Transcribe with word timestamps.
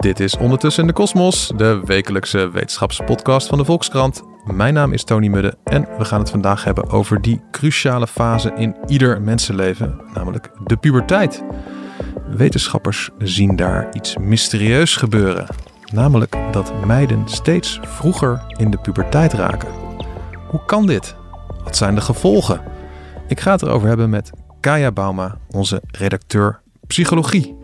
Dit 0.00 0.20
is 0.20 0.36
Ondertussen 0.36 0.82
in 0.82 0.88
de 0.88 0.94
Kosmos, 0.94 1.52
de 1.56 1.80
wekelijkse 1.84 2.50
wetenschapspodcast 2.50 3.48
van 3.48 3.58
de 3.58 3.64
Volkskrant. 3.64 4.22
Mijn 4.44 4.74
naam 4.74 4.92
is 4.92 5.04
Tony 5.04 5.28
Mudde 5.28 5.56
en 5.64 5.88
we 5.98 6.04
gaan 6.04 6.20
het 6.20 6.30
vandaag 6.30 6.64
hebben 6.64 6.90
over 6.90 7.22
die 7.22 7.40
cruciale 7.50 8.06
fase 8.06 8.52
in 8.56 8.76
ieder 8.86 9.22
mensenleven, 9.22 10.00
namelijk 10.14 10.50
de 10.64 10.76
puberteit. 10.76 11.44
Wetenschappers 12.36 13.10
zien 13.18 13.56
daar 13.56 13.88
iets 13.92 14.16
mysterieus 14.16 14.96
gebeuren, 14.96 15.46
namelijk 15.92 16.36
dat 16.52 16.72
meiden 16.86 17.28
steeds 17.28 17.80
vroeger 17.82 18.42
in 18.56 18.70
de 18.70 18.78
puberteit 18.78 19.32
raken. 19.32 19.68
Hoe 20.48 20.64
kan 20.64 20.86
dit? 20.86 21.16
Wat 21.64 21.76
zijn 21.76 21.94
de 21.94 22.00
gevolgen? 22.00 22.60
Ik 23.28 23.40
ga 23.40 23.52
het 23.52 23.62
erover 23.62 23.88
hebben 23.88 24.10
met 24.10 24.30
Kaya 24.60 24.92
Bauma, 24.92 25.38
onze 25.50 25.82
redacteur 25.86 26.60
psychologie. 26.86 27.56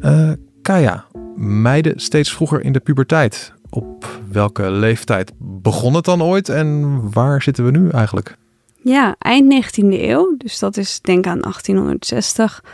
Uh, 0.00 0.32
Kaya, 0.62 1.04
meiden 1.38 2.00
steeds 2.00 2.32
vroeger 2.32 2.64
in 2.64 2.72
de 2.72 2.80
puberteit. 2.80 3.52
Op 3.70 4.20
welke 4.30 4.70
leeftijd 4.70 5.32
begon 5.38 5.94
het 5.94 6.04
dan 6.04 6.22
ooit 6.22 6.48
en 6.48 7.00
waar 7.12 7.42
zitten 7.42 7.64
we 7.64 7.70
nu 7.70 7.88
eigenlijk? 7.88 8.36
Ja, 8.82 9.16
eind 9.18 9.64
19e 9.64 10.00
eeuw, 10.00 10.34
dus 10.36 10.58
dat 10.58 10.76
is 10.76 11.00
denk 11.00 11.26
aan 11.26 11.40
1860, 11.40 12.64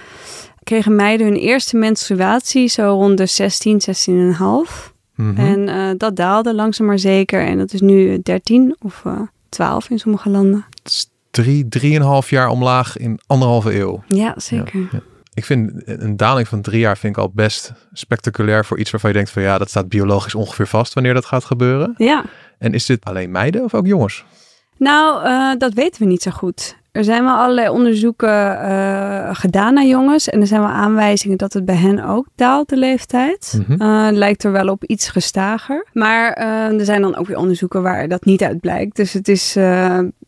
kregen 0.62 0.96
meiden 0.96 1.26
hun 1.26 1.36
eerste 1.36 1.76
menstruatie 1.76 2.68
zo 2.68 2.82
rond 2.82 3.18
de 3.18 3.26
16, 3.26 3.80
16,5. 4.68 4.92
Mm 5.14 5.36
En 5.36 5.68
uh, 5.68 5.90
dat 5.96 6.16
daalde 6.16 6.54
langzaam 6.54 6.86
maar 6.86 6.98
zeker 6.98 7.46
en 7.46 7.58
dat 7.58 7.72
is 7.72 7.80
nu 7.80 8.22
13 8.22 8.76
of 8.80 9.02
uh, 9.06 9.20
12 9.48 9.90
in 9.90 9.98
sommige 9.98 10.30
landen. 10.30 10.66
Het 10.82 10.92
is 10.92 11.10
drie, 11.30 11.68
drieënhalf 11.68 12.30
jaar 12.30 12.48
omlaag 12.48 12.96
in 12.96 13.20
anderhalve 13.26 13.78
eeuw. 13.78 14.02
Ja, 14.08 14.34
zeker. 14.36 14.80
Ja, 14.80 14.88
ja. 14.92 15.00
Ik 15.34 15.44
vind 15.44 15.72
een 15.84 16.16
daling 16.16 16.48
van 16.48 16.60
drie 16.60 16.80
jaar 16.80 16.98
vind 16.98 17.16
ik 17.16 17.22
al 17.22 17.30
best 17.34 17.72
spectaculair 17.92 18.64
voor 18.64 18.78
iets 18.78 18.90
waarvan 18.90 19.10
je 19.10 19.16
denkt 19.16 19.30
van 19.30 19.42
ja, 19.42 19.58
dat 19.58 19.68
staat 19.68 19.88
biologisch 19.88 20.34
ongeveer 20.34 20.66
vast 20.66 20.94
wanneer 20.94 21.14
dat 21.14 21.24
gaat 21.24 21.44
gebeuren. 21.44 21.94
Ja. 21.96 22.24
En 22.58 22.74
is 22.74 22.86
dit 22.86 23.04
alleen 23.04 23.30
meiden 23.30 23.64
of 23.64 23.74
ook 23.74 23.86
jongens? 23.86 24.24
Nou, 24.76 25.26
uh, 25.26 25.58
dat 25.58 25.74
weten 25.74 26.02
we 26.02 26.08
niet 26.08 26.22
zo 26.22 26.30
goed. 26.30 26.76
Er 26.92 27.04
zijn 27.04 27.24
wel 27.24 27.36
allerlei 27.36 27.68
onderzoeken 27.68 28.28
uh, 28.28 29.28
gedaan 29.32 29.74
naar 29.74 29.86
jongens. 29.86 30.28
En 30.28 30.40
er 30.40 30.46
zijn 30.46 30.60
wel 30.60 30.70
aanwijzingen 30.70 31.38
dat 31.38 31.52
het 31.52 31.64
bij 31.64 31.76
hen 31.76 32.04
ook 32.04 32.26
daalt, 32.34 32.68
de 32.68 32.76
leeftijd. 32.76 33.54
Mm 33.56 33.64
-hmm. 33.76 33.88
uh, 33.88 34.08
lijkt 34.10 34.44
er 34.44 34.52
wel 34.52 34.68
op 34.68 34.84
iets 34.84 35.08
gestager. 35.08 35.86
Maar 35.92 36.38
uh, 36.38 36.78
er 36.78 36.84
zijn 36.84 37.02
dan 37.02 37.16
ook 37.16 37.26
weer 37.26 37.36
onderzoeken 37.36 37.82
waar 37.82 38.08
dat 38.08 38.24
niet 38.24 38.42
uit 38.42 38.60
blijkt. 38.60 38.96
Dus 38.96 39.12
het 39.12 39.28
is, 39.28 39.56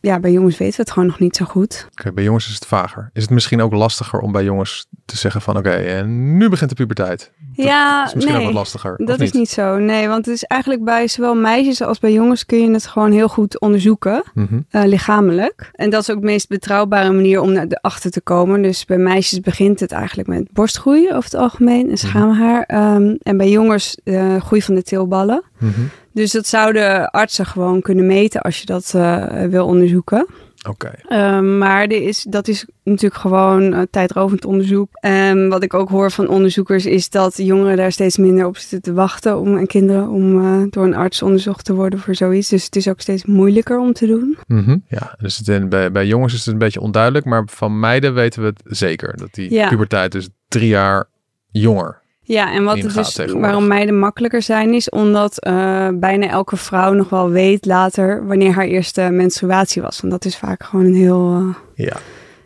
ja, 0.06 0.20
bij 0.20 0.32
jongens 0.32 0.58
weten 0.58 0.76
we 0.76 0.82
het 0.82 0.90
gewoon 0.90 1.08
nog 1.08 1.18
niet 1.18 1.36
zo 1.36 1.44
goed. 1.44 1.86
Oké, 1.90 2.00
okay, 2.00 2.12
bij 2.12 2.24
jongens 2.24 2.48
is 2.48 2.54
het 2.54 2.66
vager. 2.66 3.10
Is 3.12 3.22
het 3.22 3.30
misschien 3.30 3.60
ook 3.60 3.72
lastiger 3.72 4.20
om 4.20 4.32
bij 4.32 4.44
jongens 4.44 4.86
te 5.04 5.16
zeggen 5.16 5.40
van 5.40 5.56
oké, 5.56 5.68
okay, 5.68 5.86
en 5.86 6.36
nu 6.36 6.48
begint 6.48 6.70
de 6.70 6.76
puberteit? 6.76 7.32
Ja, 7.52 8.06
is 8.06 8.14
misschien 8.14 8.34
nee, 8.34 8.46
ook 8.46 8.52
wat 8.52 8.58
lastiger. 8.62 8.94
Dat 9.04 9.20
is 9.20 9.32
niet 9.32 9.48
zo. 9.48 9.78
Nee, 9.78 10.08
want 10.08 10.26
het 10.26 10.34
is 10.34 10.44
eigenlijk 10.44 10.84
bij 10.84 11.08
zowel 11.08 11.34
meisjes 11.34 11.82
als 11.82 11.98
bij 11.98 12.12
jongens 12.12 12.46
kun 12.46 12.60
je 12.60 12.70
het 12.70 12.86
gewoon 12.86 13.12
heel 13.12 13.28
goed 13.28 13.60
onderzoeken, 13.60 14.22
mm 14.34 14.46
-hmm. 14.50 14.86
lichamelijk. 14.88 15.70
En 15.72 15.90
dat 15.90 16.02
is 16.02 16.10
ook 16.10 16.16
het 16.16 16.24
meest 16.24 16.48
betrouwbare 16.48 17.12
manier 17.12 17.40
om 17.40 17.52
naar 17.52 17.68
de 17.68 17.82
achter 17.82 18.10
te 18.10 18.20
komen. 18.20 18.62
Dus 18.62 18.84
bij 18.84 18.98
meisjes 18.98 19.40
begint 19.40 19.80
het 19.80 19.92
eigenlijk 19.92 20.28
met 20.28 20.52
borstgroei 20.52 21.08
over 21.08 21.24
het 21.24 21.34
algemeen 21.34 21.90
en 21.90 21.96
schaamhaar. 21.96 22.94
Um, 22.94 23.16
en 23.22 23.36
bij 23.36 23.50
jongens 23.50 23.98
uh, 24.04 24.40
groei 24.40 24.62
van 24.62 24.74
de 24.74 24.82
teelballen. 24.82 25.42
Mm 25.58 25.72
-hmm. 25.72 25.90
Dus 26.16 26.32
dat 26.32 26.46
zouden 26.46 27.10
artsen 27.10 27.46
gewoon 27.46 27.80
kunnen 27.80 28.06
meten 28.06 28.40
als 28.40 28.58
je 28.58 28.66
dat 28.66 28.92
uh, 28.96 29.44
wil 29.44 29.66
onderzoeken. 29.66 30.26
Oké. 30.68 30.92
Okay. 31.08 31.36
Um, 31.36 31.58
maar 31.58 31.82
er 31.82 32.02
is, 32.02 32.26
dat 32.28 32.48
is 32.48 32.66
natuurlijk 32.82 33.20
gewoon 33.20 33.74
uh, 33.74 33.80
tijdrovend 33.90 34.44
onderzoek. 34.44 34.88
Um, 35.00 35.48
wat 35.48 35.62
ik 35.62 35.74
ook 35.74 35.88
hoor 35.88 36.10
van 36.10 36.28
onderzoekers 36.28 36.86
is 36.86 37.10
dat 37.10 37.36
jongeren 37.36 37.76
daar 37.76 37.92
steeds 37.92 38.16
minder 38.16 38.46
op 38.46 38.56
zitten 38.56 38.82
te 38.82 38.92
wachten 38.92 39.38
om 39.38 39.56
en 39.56 39.66
kinderen 39.66 40.08
om 40.08 40.44
uh, 40.44 40.66
door 40.70 40.84
een 40.84 40.94
arts 40.94 41.22
onderzocht 41.22 41.64
te 41.64 41.74
worden 41.74 41.98
voor 41.98 42.14
zoiets. 42.14 42.48
Dus 42.48 42.64
het 42.64 42.76
is 42.76 42.88
ook 42.88 43.00
steeds 43.00 43.24
moeilijker 43.24 43.78
om 43.78 43.92
te 43.92 44.06
doen. 44.06 44.38
Mm 44.46 44.64
-hmm. 44.64 44.84
Ja, 44.88 45.16
dus 45.18 45.36
het, 45.44 45.68
bij, 45.68 45.92
bij 45.92 46.06
jongens 46.06 46.32
is 46.32 46.44
het 46.44 46.52
een 46.52 46.58
beetje 46.58 46.80
onduidelijk, 46.80 47.24
maar 47.24 47.42
van 47.46 47.80
meiden 47.80 48.14
weten 48.14 48.42
we 48.42 48.46
het 48.46 48.62
zeker 48.64 49.16
dat 49.16 49.34
die 49.34 49.52
ja. 49.52 49.68
puberteit 49.68 50.12
dus 50.12 50.28
drie 50.48 50.68
jaar 50.68 51.08
jonger 51.50 52.04
ja, 52.26 52.52
en 52.52 52.64
wat 52.64 52.78
het 52.78 52.94
dus, 52.94 53.32
waarom 53.32 53.66
meiden 53.66 53.98
makkelijker 53.98 54.42
zijn, 54.42 54.74
is 54.74 54.88
omdat 54.88 55.46
uh, 55.46 55.88
bijna 55.94 56.28
elke 56.28 56.56
vrouw 56.56 56.92
nog 56.92 57.08
wel 57.08 57.30
weet 57.30 57.64
later 57.64 58.26
wanneer 58.26 58.52
haar 58.52 58.64
eerste 58.64 59.08
menstruatie 59.10 59.82
was. 59.82 60.00
Want 60.00 60.12
dat 60.12 60.24
is 60.24 60.36
vaak 60.36 60.64
gewoon 60.64 60.84
een 60.84 60.94
heel. 60.94 61.40
Uh, 61.40 61.54
ja. 61.86 61.96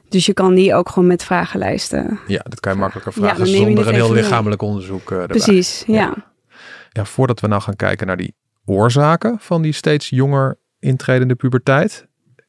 Dus 0.09 0.27
je 0.27 0.33
kan 0.33 0.55
die 0.55 0.75
ook 0.75 0.89
gewoon 0.89 1.09
met 1.09 1.25
vragenlijsten. 1.25 2.21
Ja, 2.27 2.45
dat 2.49 2.61
kan 2.61 2.73
je 2.73 2.79
makkelijker 2.79 3.13
vragen 3.13 3.47
ja, 3.47 3.57
zonder 3.57 3.89
een 3.89 3.95
heel 3.95 4.13
lichamelijk 4.13 4.63
onderzoek. 4.63 5.11
Uh, 5.11 5.25
Precies, 5.25 5.85
ja. 5.87 5.95
ja. 5.95 6.15
Ja, 6.93 7.05
voordat 7.05 7.41
we 7.41 7.47
nou 7.47 7.63
gaan 7.63 7.77
kijken 7.77 8.07
naar 8.07 8.17
die 8.17 8.35
oorzaken 8.65 9.37
van 9.41 9.63
die 9.63 9.73
steeds 9.73 10.09
jonger 10.09 10.59
intredende 10.79 11.35
puberteit. 11.35 12.07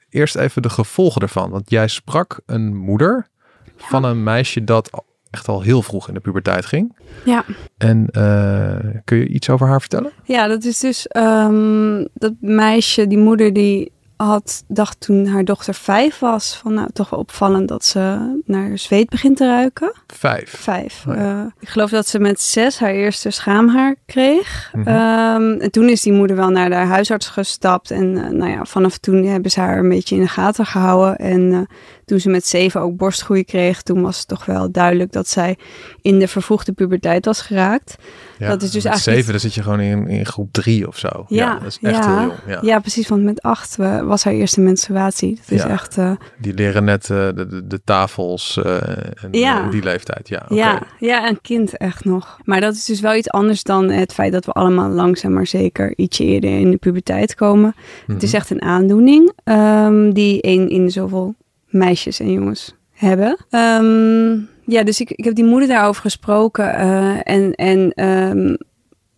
Eerst 0.09 0.36
even 0.36 0.62
de 0.62 0.70
gevolgen 0.70 1.22
ervan. 1.22 1.50
Want 1.50 1.70
jij 1.70 1.88
sprak 1.88 2.41
een 2.46 2.75
moeder 2.75 3.28
ja. 3.64 3.72
van 3.78 4.03
een 4.03 4.24
meisje 4.24 4.64
dat 4.64 5.03
echt 5.31 5.47
al 5.47 5.62
heel 5.62 5.81
vroeg 5.81 6.08
in 6.08 6.14
de 6.14 6.19
puberteit 6.19 6.66
ging. 6.66 6.96
Ja. 7.25 7.46
En 7.78 8.08
uh, 8.12 9.02
kun 9.03 9.18
je 9.18 9.28
iets 9.28 9.50
over 9.50 9.68
haar 9.68 9.80
vertellen? 9.80 10.12
Ja, 10.24 10.47
dat 10.47 10.64
is 10.64 10.80
dus 10.80 11.08
um, 11.18 12.08
dat 12.14 12.34
meisje, 12.40 13.08
die 13.08 13.18
moeder 13.18 13.53
die 13.53 13.91
had, 14.25 14.64
dacht 14.68 15.00
toen 15.00 15.28
haar 15.28 15.46
dochter 15.46 15.74
vijf 15.74 16.20
was, 16.20 16.56
van 16.56 16.74
nou 16.74 16.90
toch 16.94 17.09
wel 17.09 17.20
opvallend 17.20 17.68
dat 17.68 17.86
ze 17.86 18.34
naar 18.46 18.78
zweet 18.78 19.09
begint 19.09 19.38
te 19.38 19.46
ruiken. 19.46 19.94
Vijf? 20.08 20.50
Vijf. 20.50 21.06
Oh 21.08 21.16
ja. 21.16 21.40
uh, 21.40 21.46
ik 21.59 21.70
geloof 21.70 21.90
dat 21.90 22.08
ze 22.08 22.20
met 22.20 22.41
zes 22.41 22.80
haar 22.80 22.91
eerste 22.91 23.30
schaamhaar 23.30 23.96
kreeg. 24.06 24.72
Mm 24.74 24.84
-hmm. 24.84 24.96
um, 24.96 25.59
en 25.59 25.72
toen 25.72 25.90
is 25.90 26.02
die 26.02 26.14
moeder 26.14 26.36
wel 26.36 26.50
naar 26.50 26.70
de 26.70 26.75
huisarts 26.75 27.28
gestapt. 27.28 27.91
En 27.91 28.06
uh, 28.06 28.28
nou 28.28 28.52
ja, 28.52 28.66
vanaf 28.66 28.97
toen 28.97 29.24
hebben 29.25 29.52
ze 29.52 29.59
haar 29.59 29.78
een 29.78 29.90
beetje 29.90 30.16
in 30.16 30.22
de 30.22 30.28
gaten 30.28 30.66
gehouden. 30.66 31.16
En 31.16 31.68
toen 32.11 32.19
ze 32.19 32.29
met 32.29 32.45
zeven 32.47 32.81
ook 32.81 32.95
borstgroei 32.97 33.44
kreeg, 33.44 33.81
toen 33.81 34.01
was 34.01 34.17
het 34.17 34.27
toch 34.27 34.45
wel 34.45 34.72
duidelijk 34.72 35.11
dat 35.11 35.27
zij 35.27 35.57
in 36.01 36.19
de 36.19 36.27
vervroegde 36.27 36.72
puberteit 36.72 37.25
was 37.25 37.41
geraakt. 37.41 37.95
Ja, 38.38 38.47
dat 38.49 38.61
is 38.61 38.72
dus 38.72 38.85
eigenlijk 38.85 39.17
zeven, 39.17 39.31
dan 39.31 39.41
zit 39.41 39.53
je 39.53 39.63
gewoon 39.63 39.79
in, 39.79 40.07
in 40.07 40.25
groep 40.25 40.51
drie 40.51 40.88
of 40.88 40.97
zo. 40.97 41.07
Ja, 41.07 41.25
ja 41.27 41.53
dat 41.59 41.67
is 41.67 41.77
echt 41.81 41.95
ja, 41.95 42.17
heel 42.17 42.27
jong. 42.27 42.39
Ja. 42.47 42.59
ja, 42.61 42.79
precies, 42.79 43.07
want 43.07 43.23
met 43.23 43.41
acht 43.41 43.77
uh, 43.79 44.01
was 44.01 44.23
haar 44.23 44.33
eerste 44.33 44.61
menstruatie. 44.61 45.35
Dat 45.35 45.59
is 45.59 45.63
echt... 45.63 45.97
uh, 45.97 46.11
Die 46.39 46.53
leren 46.53 46.83
net 46.83 47.09
uh, 47.09 47.17
de, 47.17 47.47
de, 47.47 47.67
de 47.67 47.81
tafels 47.83 48.59
uh, 48.66 48.75
en 49.23 49.28
Ja. 49.31 49.69
die 49.69 49.83
leeftijd. 49.83 50.28
Ja. 50.29 50.45
Ja, 50.49 50.81
ja, 50.99 51.28
een 51.29 51.41
kind 51.41 51.78
echt 51.78 52.05
nog. 52.05 52.38
Maar 52.43 52.61
dat 52.61 52.73
is 52.75 52.85
dus 52.85 52.99
wel 52.99 53.16
iets 53.16 53.29
anders 53.29 53.63
dan 53.63 53.89
het 53.89 54.13
feit 54.13 54.31
dat 54.31 54.45
we 54.45 54.51
allemaal 54.51 54.89
langzaam 54.89 55.33
maar 55.33 55.47
zeker 55.47 55.93
ietsje 55.97 56.23
eerder 56.23 56.59
in 56.59 56.72
de 56.72 56.78
puberteit 56.78 57.35
komen. 57.35 57.75
Het 58.07 58.23
is 58.23 58.29
Mhm. 58.29 58.38
echt 58.38 58.49
een 58.49 58.61
aandoening 58.61 59.31
um, 59.43 60.13
die 60.13 60.38
een 60.41 60.69
in 60.69 60.89
zoveel 60.89 61.35
meisjes 61.72 62.20
en 62.20 62.32
jongens 62.32 62.76
hebben. 62.92 63.38
Um, 63.50 64.50
ja, 64.66 64.84
dus 64.84 65.02
ik, 65.02 65.12
ik 65.12 65.24
heb 65.24 65.36
die 65.36 65.46
moeder 65.46 65.68
daarover 65.68 66.02
gesproken 66.02 66.66
uh, 66.66 67.20
en, 67.24 67.54
en 67.54 68.06
um, 68.06 68.58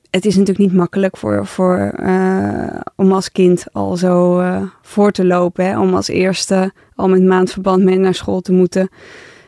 het 0.09 0.25
is 0.25 0.35
natuurlijk 0.35 0.65
niet 0.65 0.73
makkelijk 0.73 1.17
voor, 1.17 1.45
voor, 1.45 1.93
uh, 2.03 2.79
om 2.95 3.11
als 3.11 3.31
kind 3.31 3.65
al 3.71 3.95
zo 3.95 4.39
uh, 4.41 4.61
voor 4.81 5.11
te 5.11 5.25
lopen. 5.25 5.65
Hè? 5.65 5.79
Om 5.79 5.93
als 5.93 6.07
eerste 6.07 6.73
al 6.95 7.09
met 7.09 7.23
maandverband 7.23 7.83
mee 7.83 7.97
naar 7.97 8.13
school 8.13 8.41
te 8.41 8.51
moeten. 8.51 8.89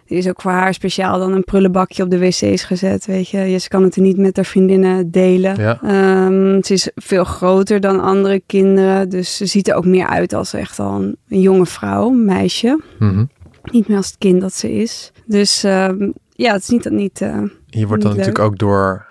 Er 0.08 0.18
is 0.18 0.28
ook 0.28 0.42
voor 0.42 0.52
haar 0.52 0.74
speciaal 0.74 1.20
dan 1.20 1.32
een 1.32 1.44
prullenbakje 1.44 2.04
op 2.04 2.10
de 2.10 2.20
wc's 2.20 2.64
gezet, 2.64 3.06
weet 3.06 3.30
je. 3.30 3.38
je 3.38 3.68
kan 3.68 3.84
het 3.84 3.96
er 3.96 4.02
niet 4.02 4.18
met 4.18 4.36
haar 4.36 4.46
vriendinnen 4.46 5.12
delen. 5.12 5.56
Ja. 5.58 5.80
Um, 6.26 6.64
ze 6.64 6.74
is 6.74 6.90
veel 6.96 7.24
groter 7.24 7.80
dan 7.80 8.02
andere 8.02 8.42
kinderen. 8.46 9.10
Dus 9.10 9.38
ze 9.38 9.46
ziet 9.46 9.68
er 9.68 9.76
ook 9.76 9.86
meer 9.86 10.08
uit 10.08 10.34
als 10.34 10.54
echt 10.54 10.80
al 10.80 10.96
een, 11.02 11.18
een 11.30 11.42
jonge 11.42 11.66
vrouw, 11.66 12.10
een 12.10 12.26
meisje. 12.26 12.82
Mhm. 13.00 13.26
Niet 13.64 13.88
meer 13.88 13.98
als 13.98 14.08
het 14.08 14.18
kind 14.18 14.42
dat 14.42 14.54
ze 14.54 14.72
is. 14.72 15.12
Dus 15.26 15.64
um, 15.64 16.14
ja, 16.30 16.54
het 16.54 16.62
is 16.62 16.70
niet... 16.70 16.90
niet 16.90 17.22
uh, 17.22 17.30
Je 17.30 17.38
wordt 17.38 17.54
dan 17.70 17.88
niet 17.88 18.04
leuk. 18.04 18.04
natuurlijk 18.04 18.40
ook 18.40 18.58
door, 18.58 19.06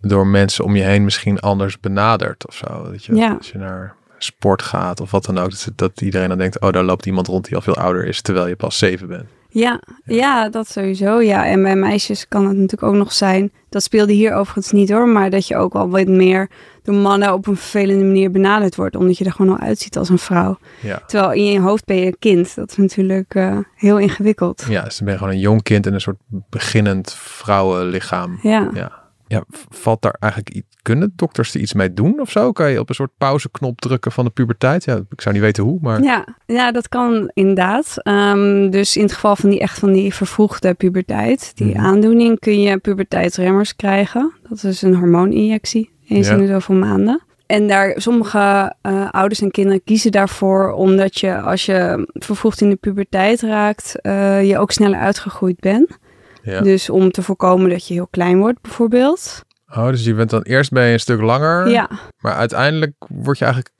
door 0.00 0.26
mensen 0.26 0.64
om 0.64 0.76
je 0.76 0.82
heen 0.82 1.04
misschien 1.04 1.40
anders 1.40 1.80
benaderd 1.80 2.46
of 2.46 2.54
zo. 2.54 2.90
Dat 2.90 3.04
je, 3.04 3.14
Ja. 3.14 3.34
Als 3.38 3.50
je 3.50 3.58
naar 3.58 3.94
sport 4.18 4.62
gaat 4.62 5.00
of 5.00 5.10
wat 5.10 5.24
dan 5.24 5.38
ook. 5.38 5.50
Dat, 5.50 5.70
dat 5.74 6.00
iedereen 6.00 6.28
dan 6.28 6.38
denkt, 6.38 6.60
oh 6.60 6.70
daar 6.70 6.84
loopt 6.84 7.06
iemand 7.06 7.26
rond 7.26 7.44
die 7.44 7.54
al 7.54 7.62
veel 7.62 7.76
ouder 7.76 8.06
is. 8.06 8.20
Terwijl 8.20 8.46
je 8.46 8.56
pas 8.56 8.78
zeven 8.78 9.08
bent. 9.08 9.24
Ja, 9.58 9.80
ja, 10.04 10.48
dat 10.48 10.68
sowieso. 10.68 11.20
Ja, 11.20 11.46
en 11.46 11.62
bij 11.62 11.76
meisjes 11.76 12.28
kan 12.28 12.46
het 12.46 12.56
natuurlijk 12.56 12.82
ook 12.82 12.94
nog 12.94 13.12
zijn. 13.12 13.52
Dat 13.68 13.82
speelde 13.82 14.12
hier 14.12 14.34
overigens 14.34 14.72
niet 14.72 14.90
hoor, 14.90 15.08
maar 15.08 15.30
dat 15.30 15.46
je 15.48 15.56
ook 15.56 15.74
al 15.74 15.90
wat 15.90 16.06
meer 16.06 16.50
door 16.82 16.94
mannen 16.94 17.32
op 17.32 17.46
een 17.46 17.56
vervelende 17.56 18.04
manier 18.04 18.30
benaderd 18.30 18.76
wordt, 18.76 18.96
omdat 18.96 19.18
je 19.18 19.24
er 19.24 19.32
gewoon 19.32 19.58
al 19.58 19.66
uitziet 19.66 19.96
als 19.98 20.08
een 20.08 20.18
vrouw. 20.18 20.58
Ja. 20.80 21.02
Terwijl 21.06 21.32
in 21.32 21.44
je 21.44 21.60
hoofd 21.60 21.84
ben 21.84 21.96
je 21.96 22.06
een 22.06 22.18
kind. 22.18 22.54
Dat 22.54 22.70
is 22.70 22.76
natuurlijk 22.76 23.34
uh, 23.34 23.58
heel 23.74 23.98
ingewikkeld. 23.98 24.64
Ja, 24.68 24.82
dus 24.82 24.96
dan 24.96 25.04
ben 25.04 25.14
je 25.14 25.20
gewoon 25.20 25.34
een 25.34 25.40
jong 25.40 25.62
kind 25.62 25.86
in 25.86 25.94
een 25.94 26.00
soort 26.00 26.20
beginnend 26.50 27.14
vrouwenlichaam. 27.14 28.38
Ja. 28.42 28.70
Ja. 28.74 29.05
Ja, 29.28 29.44
valt 29.68 30.02
daar 30.02 30.16
eigenlijk 30.20 30.54
iets, 30.54 30.66
kunnen 30.82 31.12
dokters 31.16 31.54
er 31.54 31.60
iets 31.60 31.72
mee 31.72 31.92
doen 31.94 32.20
of 32.20 32.30
zo? 32.30 32.52
Kan 32.52 32.70
je 32.70 32.80
op 32.80 32.88
een 32.88 32.94
soort 32.94 33.10
pauzeknop 33.18 33.80
drukken 33.80 34.12
van 34.12 34.24
de 34.24 34.30
puberteit? 34.30 34.84
Ja, 34.84 35.00
ik 35.10 35.20
zou 35.20 35.34
niet 35.34 35.44
weten 35.44 35.64
hoe, 35.64 35.78
maar... 35.82 36.02
Ja, 36.02 36.26
ja 36.46 36.72
dat 36.72 36.88
kan 36.88 37.30
inderdaad. 37.34 37.94
Ehm, 38.02 38.70
dus 38.70 38.96
in 38.96 39.02
het 39.02 39.12
geval 39.12 39.36
van 39.36 39.50
die 39.50 39.60
echt 39.60 39.78
van 39.78 39.92
die 39.92 40.14
vervroegde 40.14 40.74
puberteit, 40.74 41.52
die 41.54 41.74
Mhm. 41.74 41.84
aandoening, 41.84 42.38
kun 42.38 42.60
je 42.60 42.78
puberteitsremmers 42.78 43.76
krijgen. 43.76 44.32
Dat 44.48 44.62
is 44.64 44.82
een 44.82 44.94
hormooninjectie, 44.94 45.90
eens 46.08 46.26
Ja. 46.28 46.32
in 46.34 46.40
de 46.40 46.46
zoveel 46.46 46.74
maanden. 46.74 47.20
En 47.46 47.68
daar, 47.68 47.94
sommige 47.96 48.74
eh, 48.82 49.08
ouders 49.10 49.40
en 49.40 49.50
kinderen 49.50 49.82
kiezen 49.84 50.12
daarvoor 50.12 50.72
omdat 50.72 51.20
je 51.20 51.40
als 51.40 51.66
je 51.66 52.08
vervroegd 52.12 52.60
in 52.60 52.68
de 52.70 52.76
puberteit 52.76 53.40
raakt, 53.40 54.00
eh, 54.00 54.48
je 54.48 54.58
ook 54.58 54.70
sneller 54.72 54.98
uitgegroeid 54.98 55.60
bent. 55.60 55.98
Ja. 56.46 56.60
Dus 56.60 56.90
om 56.90 57.10
te 57.10 57.22
voorkomen 57.22 57.70
dat 57.70 57.86
je 57.88 57.94
heel 57.94 58.08
klein 58.10 58.38
wordt 58.38 58.60
bijvoorbeeld. 58.62 59.44
Oh, 59.76 59.86
dus 59.88 60.04
je 60.04 60.14
bent 60.14 60.30
dan 60.30 60.42
eerst 60.42 60.70
je 60.74 60.80
een 60.80 61.00
stuk 61.00 61.20
langer, 61.20 61.68
Ja, 61.68 61.90
maar 62.18 62.34
uiteindelijk 62.34 62.92
word 63.08 63.38
je 63.38 63.44
eigenlijk 63.44 63.74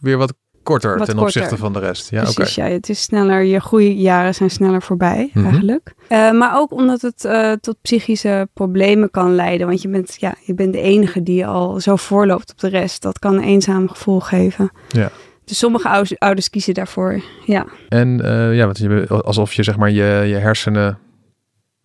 weer 0.00 0.16
wat 0.18 0.34
korter 0.62 0.98
Wat 0.98 1.06
ten 1.06 1.16
korter. 1.16 1.42
opzichte 1.42 1.56
van 1.62 1.72
de 1.72 1.78
rest. 1.78 2.10
Ja, 2.10 2.22
precies. 2.22 2.54
Ja, 2.54 2.64
het 2.64 2.88
is 2.88 3.02
sneller, 3.02 3.42
je 3.42 3.60
groeijaren 3.60 4.34
zijn 4.34 4.50
sneller 4.50 4.82
voorbij 4.82 5.30
Mhm. 5.34 5.46
eigenlijk. 5.46 5.94
Eh, 6.08 6.30
maar 6.30 6.58
ook 6.58 6.72
omdat 6.72 7.00
het 7.00 7.24
eh, 7.24 7.52
tot 7.52 7.76
psychische 7.82 8.48
problemen 8.52 9.10
kan 9.10 9.34
leiden. 9.34 9.66
Want 9.66 9.82
je 9.82 9.88
bent, 9.88 10.16
ja, 10.18 10.34
je 10.44 10.54
bent 10.54 10.72
de 10.72 10.80
enige 10.80 11.22
die 11.22 11.46
al 11.46 11.80
zo 11.80 11.96
voorloopt 11.96 12.50
op 12.50 12.58
de 12.58 12.68
rest. 12.68 13.02
Dat 13.02 13.18
kan 13.18 13.34
een 13.34 13.42
eenzaam 13.42 13.88
gevoel 13.88 14.20
geven. 14.20 14.70
Ja. 14.88 15.10
Dus 15.44 15.58
sommige 15.58 15.88
ouders, 15.88 16.18
ouders 16.18 16.50
kiezen 16.50 16.74
daarvoor. 16.74 17.22
Ja. 17.46 17.66
En 17.88 18.20
eh, 18.24 18.56
ja, 18.56 18.64
want 18.64 18.78
je, 18.78 19.06
alsof 19.08 19.52
je 19.52 19.62
zeg 19.62 19.76
maar 19.76 19.90
je, 19.90 20.24
je 20.26 20.34
hersenen 20.34 20.98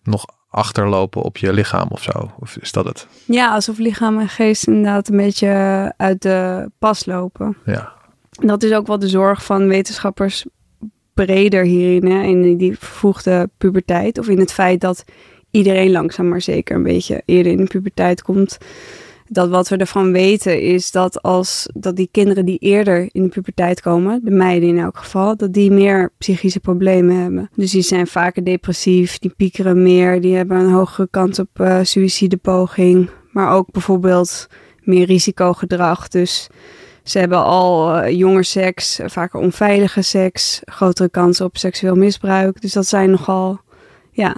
nog 0.08 0.24
achterlopen 0.48 1.22
op 1.22 1.36
je 1.36 1.52
lichaam 1.52 1.88
of 1.88 2.02
zo. 2.02 2.30
Of 2.40 2.56
is 2.56 2.72
dat 2.72 2.84
het? 2.84 3.06
ja, 3.24 3.54
alsof 3.54 3.78
lichaam 3.78 4.18
en 4.18 4.28
geest 4.28 4.66
inderdaad 4.66 5.08
een 5.08 5.16
beetje 5.16 5.92
uit 5.96 6.22
de 6.22 6.70
pas 6.78 7.06
lopen. 7.06 7.56
Ja. 7.64 7.92
Dat 8.30 8.62
is 8.62 8.72
ook 8.72 8.86
wel 8.86 8.98
de 8.98 9.08
zorg 9.08 9.44
van 9.44 9.68
wetenschappers 9.68 10.44
breder 11.14 11.64
hierin, 11.64 12.10
hè, 12.10 12.22
in 12.22 12.56
die 12.56 12.78
vervoegde 12.78 13.50
puberteit. 13.58 14.18
Of 14.18 14.28
in 14.28 14.38
het 14.38 14.52
feit 14.52 14.80
dat 14.80 15.04
iedereen 15.50 15.90
langzaam 15.90 16.28
maar 16.28 16.42
zeker 16.42 16.76
een 16.76 16.82
beetje 16.82 17.22
eerder 17.24 17.52
in 17.52 17.58
de 17.58 17.64
puberteit 17.64 18.22
komt. 18.22 18.58
Dat 19.28 19.48
wat 19.48 19.68
we 19.68 19.76
ervan 19.76 20.12
weten 20.12 20.60
is 20.60 20.90
dat 20.90 21.22
als 21.22 21.68
dat 21.74 21.96
die 21.96 22.08
kinderen 22.12 22.44
die 22.44 22.58
eerder 22.58 23.08
in 23.12 23.22
de 23.22 23.28
puberteit 23.28 23.80
komen, 23.80 24.20
de 24.24 24.30
meiden 24.30 24.68
in 24.68 24.78
elk 24.78 24.96
geval, 24.98 25.36
dat 25.36 25.52
die 25.52 25.70
meer 25.70 26.10
psychische 26.18 26.60
problemen 26.60 27.16
hebben. 27.16 27.50
Dus 27.54 27.70
die 27.70 27.82
zijn 27.82 28.06
vaker 28.06 28.44
depressief, 28.44 29.18
die 29.18 29.34
piekeren 29.36 29.82
meer, 29.82 30.20
die 30.20 30.36
hebben 30.36 30.58
een 30.58 30.72
hogere 30.72 31.08
kans 31.10 31.38
op 31.38 31.60
eh 31.60 31.78
suïcidepoging. 31.82 33.10
Maar 33.32 33.52
ook 33.52 33.70
bijvoorbeeld 33.72 34.48
meer 34.82 35.06
risicogedrag. 35.06 36.08
Dus 36.08 36.48
ze 37.02 37.18
hebben 37.18 37.44
al 37.44 37.94
eh, 37.94 38.18
jonger 38.18 38.44
seks, 38.44 39.00
vaker 39.04 39.40
onveilige 39.40 40.02
seks, 40.02 40.60
grotere 40.64 41.08
kans 41.08 41.40
op 41.40 41.56
seksueel 41.56 41.94
misbruik. 41.94 42.60
Dus 42.60 42.72
dat 42.72 42.86
zijn 42.86 43.10
nogal, 43.10 43.60
ja, 44.10 44.36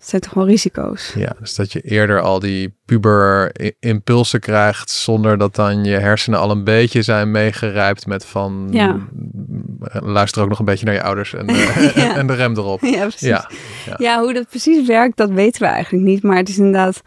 dat 0.00 0.08
zijn 0.08 0.20
toch 0.22 0.34
wel 0.34 0.46
risico's. 0.46 1.12
ja, 1.16 1.32
dus 1.40 1.54
dat 1.54 1.72
je 1.72 1.80
eerder 1.80 2.20
al 2.20 2.38
die 2.38 2.74
puber 2.84 3.52
impulsen 3.80 4.40
krijgt 4.40 4.90
zonder 4.90 5.38
dat 5.38 5.54
dan 5.54 5.84
je 5.84 5.96
hersenen 5.96 6.38
al 6.38 6.50
een 6.50 6.64
beetje 6.64 7.02
zijn 7.02 7.30
meegerijpt 7.30 8.06
met 8.06 8.24
van 8.24 8.68
Ja. 8.70 8.92
mm, 8.92 9.78
luister 9.92 10.42
ook 10.42 10.48
nog 10.48 10.58
een 10.58 10.64
beetje 10.64 10.84
naar 10.84 10.94
je 10.94 11.02
ouders 11.02 11.34
en, 11.34 11.46
eh, 11.48 11.94
Ja. 11.96 12.16
en 12.20 12.26
de 12.26 12.34
rem 12.34 12.56
erop. 12.56 12.80
Ja, 12.80 13.00
precies. 13.00 13.20
Ja, 13.20 13.50
Ja. 13.98 14.20
hoe 14.20 14.32
dat 14.34 14.48
precies 14.48 14.86
werkt, 14.86 15.16
dat 15.16 15.30
weten 15.30 15.62
we 15.62 15.68
eigenlijk 15.68 16.04
niet. 16.04 16.22
Maar 16.22 16.36
het 16.36 16.48
is 16.48 16.58
inderdaad, 16.58 17.02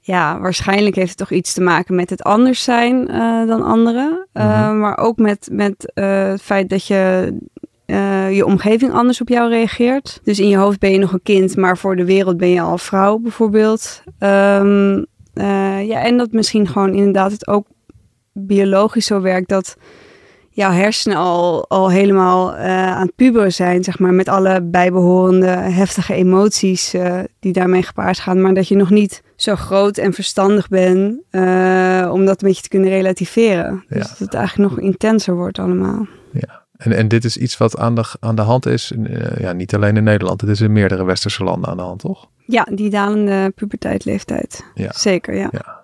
ja, 0.00 0.40
waarschijnlijk 0.40 0.96
heeft 0.96 1.08
het 1.08 1.18
toch 1.18 1.30
iets 1.30 1.52
te 1.52 1.60
maken 1.60 1.94
met 1.94 2.10
het 2.10 2.22
anders 2.22 2.62
zijn 2.62 3.08
eh, 3.08 3.46
dan 3.46 3.62
anderen. 3.62 4.26
Eh, 4.32 4.68
Mhm. 4.68 4.78
maar 4.78 4.98
ook 4.98 5.16
met, 5.16 5.48
met 5.52 5.92
eh, 5.94 6.28
het 6.28 6.42
feit 6.42 6.68
dat 6.68 6.86
je 6.86 7.32
eh, 7.92 8.36
je 8.36 8.46
omgeving 8.46 8.92
anders 8.92 9.20
op 9.20 9.28
jou 9.28 9.48
reageert. 9.50 10.20
Dus 10.22 10.40
in 10.40 10.48
je 10.48 10.56
hoofd 10.56 10.78
ben 10.78 10.90
je 10.90 10.98
nog 10.98 11.12
een 11.12 11.22
kind, 11.22 11.56
maar 11.56 11.78
voor 11.78 11.96
de 11.96 12.04
wereld 12.04 12.36
ben 12.36 12.48
je 12.48 12.60
al 12.60 12.78
vrouw 12.78 13.18
bijvoorbeeld. 13.18 14.02
Ehm, 14.18 15.02
eh, 15.34 15.86
ja, 15.86 16.02
en 16.02 16.16
dat 16.16 16.32
misschien 16.32 16.66
gewoon 16.66 16.94
inderdaad 16.94 17.32
het 17.32 17.46
ook 17.46 17.66
biologisch 18.32 19.06
zo 19.06 19.20
werkt 19.20 19.48
dat 19.48 19.76
jouw 20.50 20.70
hersenen 20.70 21.16
al, 21.18 21.68
al 21.68 21.90
helemaal 21.90 22.54
eh, 22.54 22.96
aan 22.96 23.06
het 23.06 23.14
puberen 23.16 23.52
zijn, 23.52 23.84
zeg 23.84 23.98
maar, 23.98 24.14
met 24.14 24.28
alle 24.28 24.62
bijbehorende 24.62 25.46
heftige 25.46 26.14
emoties 26.14 26.94
die 27.40 27.52
daarmee 27.52 27.82
gepaard 27.82 28.18
gaan, 28.18 28.40
maar 28.40 28.54
dat 28.54 28.68
je 28.68 28.76
nog 28.76 28.90
niet 28.90 29.22
zo 29.36 29.54
groot 29.56 29.98
en 29.98 30.12
verstandig 30.12 30.68
bent 30.68 31.20
om 32.10 32.24
dat 32.24 32.42
een 32.42 32.48
beetje 32.48 32.62
te 32.62 32.68
kunnen 32.68 32.90
relativeren. 32.90 33.84
Dus 33.88 34.02
Ja. 34.02 34.08
dat 34.08 34.18
het 34.18 34.34
eigenlijk 34.34 34.70
nog 34.70 34.80
intenser 34.80 35.34
wordt 35.34 35.58
allemaal. 35.58 36.06
En, 36.82 36.92
en 36.92 37.08
dit 37.08 37.24
is 37.24 37.36
iets 37.36 37.56
wat 37.56 37.78
aan 37.78 37.94
de, 37.94 38.04
aan 38.20 38.36
de 38.36 38.42
hand 38.42 38.66
is, 38.66 38.92
eh, 38.92 39.40
ja, 39.40 39.52
niet 39.52 39.74
alleen 39.74 39.96
in 39.96 40.04
Nederland, 40.04 40.40
het 40.40 40.50
is 40.50 40.60
in 40.60 40.72
meerdere 40.72 41.04
westerse 41.04 41.44
landen 41.44 41.70
aan 41.70 41.76
de 41.76 41.82
hand, 41.82 42.00
toch? 42.00 42.28
Ja, 42.46 42.66
die 42.74 42.90
dalende 42.90 43.52
puberteitleeftijd. 43.54 44.64
Ja. 44.74 44.92
Zeker, 44.92 45.34
ja. 45.34 45.48
Ja. 45.50 45.80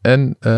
En 0.00 0.36
eh, 0.40 0.52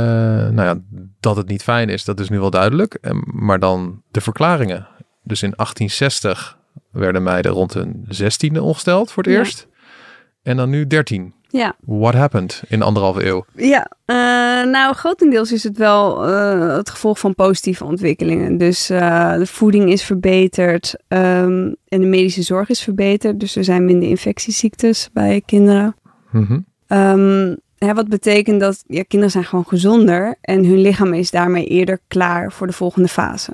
nou 0.48 0.62
ja, 0.62 0.80
dat 1.20 1.36
het 1.36 1.48
niet 1.48 1.62
fijn 1.62 1.88
is, 1.88 2.04
dat 2.04 2.20
is 2.20 2.28
nu 2.28 2.38
wel 2.40 2.50
duidelijk. 2.50 2.94
En, 2.94 3.22
maar 3.26 3.58
dan 3.58 4.02
de 4.10 4.20
verklaringen. 4.20 4.86
Dus 5.22 5.42
in 5.42 5.52
1860 5.56 6.58
werden 6.90 7.22
meiden 7.22 7.52
rond 7.52 7.74
hun 7.74 8.08
16e 8.08 8.58
ongesteld 8.60 9.10
voor 9.12 9.22
het 9.22 9.32
Ja. 9.32 9.38
eerst. 9.38 9.68
En 10.42 10.56
dan 10.56 10.70
nu 10.70 10.86
13. 10.86 11.34
Ja, 11.56 11.76
What 11.84 12.14
happened 12.14 12.62
in 12.68 12.82
anderhalve 12.82 13.26
eeuw? 13.26 13.44
ja. 13.52 13.90
Eh, 14.04 14.16
nou, 14.70 14.94
grotendeels 14.94 15.52
is 15.52 15.62
het 15.62 15.78
wel 15.78 16.26
eh, 16.28 16.76
het 16.76 16.90
gevolg 16.90 17.18
van 17.18 17.34
positieve 17.34 17.84
ontwikkelingen. 17.84 18.58
Dus 18.58 18.90
eh, 18.90 19.34
de 19.34 19.46
voeding 19.46 19.90
is 19.90 20.02
verbeterd 20.04 20.94
ehm, 21.08 21.72
en 21.88 22.00
de 22.00 22.06
medische 22.06 22.42
zorg 22.42 22.68
is 22.68 22.80
verbeterd. 22.80 23.40
Dus 23.40 23.56
er 23.56 23.64
zijn 23.64 23.84
minder 23.84 24.08
infectieziektes 24.08 25.10
bij 25.12 25.42
kinderen. 25.46 25.96
Mhm. 26.30 26.60
Ehm, 26.86 27.54
hè, 27.78 27.94
wat 27.94 28.08
betekent 28.08 28.60
dat 28.60 28.84
ja, 28.86 29.02
kinderen 29.02 29.32
zijn 29.32 29.44
gewoon 29.44 29.66
gezonder 29.68 30.34
en 30.40 30.64
hun 30.64 30.80
lichaam 30.80 31.12
is 31.12 31.30
daarmee 31.30 31.66
eerder 31.66 31.98
klaar 32.08 32.52
voor 32.52 32.66
de 32.66 32.72
volgende 32.72 33.08
fase. 33.08 33.52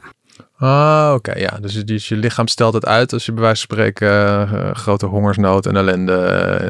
Ah, 0.63 1.13
oké. 1.15 1.39
ja, 1.39 1.59
dus, 1.61 1.85
dus 1.85 2.09
je 2.09 2.17
lichaam 2.17 2.47
stelt 2.49 2.75
het 2.75 2.87
uit 2.87 3.13
als 3.13 3.27
je 3.27 3.33
bij 3.33 3.43
wijze 3.43 3.67
van 3.67 3.77
spreken 3.77 4.09
eh, 4.11 4.71
grote 4.75 5.07
hongersnood 5.07 5.67
en 5.67 5.77
ellende 5.77 6.13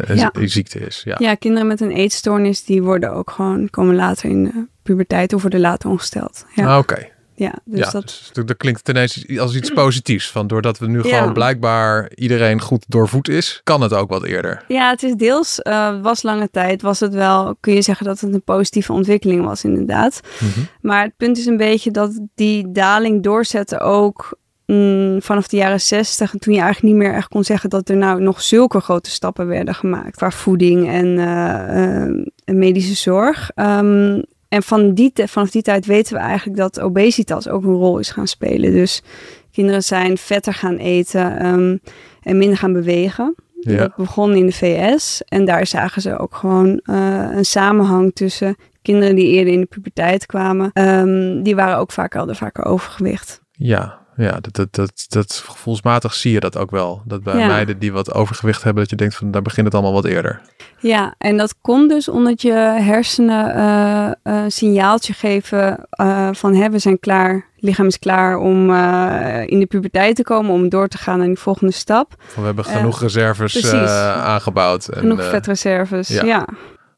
eh, 0.07 0.17
Ja. 0.17 0.31
zie- 0.35 0.49
ziekte 0.49 0.79
is. 0.79 1.03
Ja. 1.05 1.15
Ja, 1.19 1.35
kinderen 1.35 1.67
met 1.67 1.81
een 1.81 1.91
eetstoornis 1.91 2.65
die 2.65 2.83
worden 2.83 3.13
ook 3.13 3.31
gewoon 3.31 3.71
komen 3.71 3.95
later 3.95 4.31
in 4.31 4.45
de 4.45 4.67
puberteit 4.83 5.33
of 5.33 5.41
worden 5.43 5.61
later 5.61 5.91
ongesteld. 5.91 6.45
Ja, 6.55 6.67
Ah, 6.73 6.79
oké. 6.79 7.09
Ja 7.41 7.55
dus 7.65 7.79
ja, 7.79 7.91
dat 7.91 8.03
dus 8.33 8.47
dat, 8.47 8.57
klinkt 8.57 8.89
ineens 8.89 9.39
als 9.39 9.55
iets 9.55 9.71
positiefs. 9.85 10.31
Van 10.31 10.47
doordat 10.47 10.79
we 10.79 10.87
nu 10.87 11.03
Ja. 11.03 11.19
gewoon 11.19 11.33
blijkbaar 11.33 12.11
iedereen 12.15 12.61
goed 12.61 12.85
doorvoed 12.89 13.29
is, 13.29 13.61
kan 13.65 13.81
het 13.81 13.95
ook 13.95 14.11
wat 14.11 14.25
eerder. 14.25 14.65
Ja, 14.69 14.91
het 14.91 15.03
is 15.03 15.15
deels, 15.15 15.61
eh, 15.61 16.01
was 16.03 16.23
lange 16.23 16.51
tijd, 16.51 16.83
was 16.83 17.01
het 17.01 17.15
wel, 17.15 17.57
kun 17.61 17.75
je 17.75 17.83
zeggen 17.83 18.07
dat 18.07 18.21
het 18.21 18.35
een 18.35 18.43
positieve 18.43 18.93
ontwikkeling 18.93 19.45
was 19.45 19.65
inderdaad. 19.65 20.21
Mhm. 20.41 20.61
Maar 20.81 21.03
het 21.03 21.17
punt 21.17 21.39
is 21.39 21.47
een 21.47 21.57
beetje 21.57 21.91
dat 21.91 22.21
die 22.35 22.73
daling 22.73 23.23
doorzette 23.23 23.81
ook 23.81 24.39
mm, 24.67 25.23
vanaf 25.23 25.49
de 25.49 25.57
jaren 25.57 25.81
zestig. 25.81 26.31
Toen 26.39 26.55
je 26.55 26.61
eigenlijk 26.61 26.95
niet 26.95 27.03
meer 27.03 27.15
echt 27.15 27.29
kon 27.29 27.45
zeggen 27.45 27.71
dat 27.71 27.89
er 27.89 27.97
nou 27.97 28.21
nog 28.23 28.43
zulke 28.43 28.81
grote 28.81 29.11
stappen 29.11 29.47
werden 29.47 29.75
gemaakt. 29.75 30.17
Qua 30.17 30.31
voeding 30.31 30.89
en 30.89 31.19
eh, 31.19 32.05
eh, 32.05 32.27
en 32.45 32.59
medische 32.59 32.95
zorg. 32.95 33.51
Ehm, 33.55 34.21
en 34.51 34.63
van 34.63 34.95
die, 34.95 35.13
vanaf 35.15 35.51
die 35.51 35.63
tijd 35.63 35.87
weten 35.87 36.15
we 36.15 36.21
eigenlijk 36.21 36.59
dat 36.59 36.81
obesitas 36.81 37.49
ook 37.49 37.65
een 37.65 37.75
rol 37.75 37.99
is 37.99 38.11
gaan 38.11 38.27
spelen. 38.27 38.73
Dus 38.73 39.03
kinderen 39.53 39.83
zijn 39.83 40.19
vetter 40.19 40.55
gaan 40.55 40.77
eten 40.77 41.39
ehm, 41.39 41.77
en 42.23 42.39
minder 42.39 42.59
gaan 42.59 42.73
bewegen. 42.73 43.35
Ja. 43.61 43.77
Dat 43.77 43.97
begon 43.97 44.35
in 44.35 44.47
de 44.47 44.53
VS 44.53 45.23
en 45.25 45.45
daar 45.45 45.67
zagen 45.67 46.03
ze 46.03 46.19
ook 46.19 46.35
gewoon 46.35 46.81
eh, 46.85 47.29
een 47.33 47.45
samenhang 47.45 48.15
tussen 48.15 48.57
kinderen 48.83 49.17
die 49.17 49.27
eerder 49.27 49.53
in 49.53 49.61
de 49.61 49.67
puberteit 49.67 50.27
kwamen. 50.27 50.71
Ehm, 50.73 51.43
die 51.43 51.57
waren 51.57 51.77
ook 51.77 51.93
vaak 51.93 52.13
hadden 52.13 52.37
vaker 52.37 52.65
overgewicht. 52.65 53.41
Ja, 53.51 54.00
ja 54.21 54.41
dat, 54.41 54.55
dat, 54.55 54.75
dat, 54.75 55.05
dat 55.09 55.43
gevoelsmatig 55.47 56.15
zie 56.15 56.33
je 56.33 56.41
dat 56.41 56.57
ook 56.57 56.71
wel. 56.71 57.03
Dat 57.05 57.23
bij 57.23 57.37
Ja. 57.39 57.47
meiden 57.47 57.79
die 57.79 57.93
wat 57.93 58.15
overgewicht 58.15 58.63
hebben, 58.63 58.83
dat 58.83 58.91
je 58.91 58.97
denkt 58.97 59.15
van 59.15 59.31
daar 59.31 59.43
begint 59.43 59.67
het 59.67 59.75
allemaal 59.75 59.93
wat 59.93 60.05
eerder. 60.05 60.41
Ja, 60.79 61.15
en 61.19 61.37
dat 61.37 61.55
komt 61.61 61.89
dus 61.91 62.09
omdat 62.09 62.43
je 62.43 62.53
hersenen 62.79 63.55
eh, 63.55 64.11
een 64.23 64.53
signaaltje 64.53 65.13
geven 65.13 65.87
eh, 65.91 66.29
van 66.33 66.55
hè, 66.55 66.71
we 66.71 66.79
zijn 66.79 66.99
klaar, 66.99 67.47
lichaam 67.57 67.87
is 67.87 67.99
klaar 67.99 68.37
om 68.37 68.71
eh, 68.75 69.43
in 69.47 69.59
de 69.59 69.67
puberteit 69.67 70.17
te 70.17 70.23
komen, 70.23 70.53
om 70.53 70.69
door 70.69 70.89
te 70.89 70.99
gaan 70.99 71.19
naar 71.19 71.27
die 71.27 71.39
volgende 71.39 71.73
stap. 71.73 72.15
Van 72.19 72.41
we 72.43 72.47
hebben 72.47 72.65
Eh, 72.65 72.77
genoeg 72.77 73.01
reserves 73.01 73.71
eh, 73.73 74.23
aangebouwd. 74.25 74.89
En, 74.89 74.99
Genoeg 75.01 75.19
eh, 75.21 75.29
vetreserves. 75.29 76.09
ja. 76.09 76.25
Ja. 76.25 76.47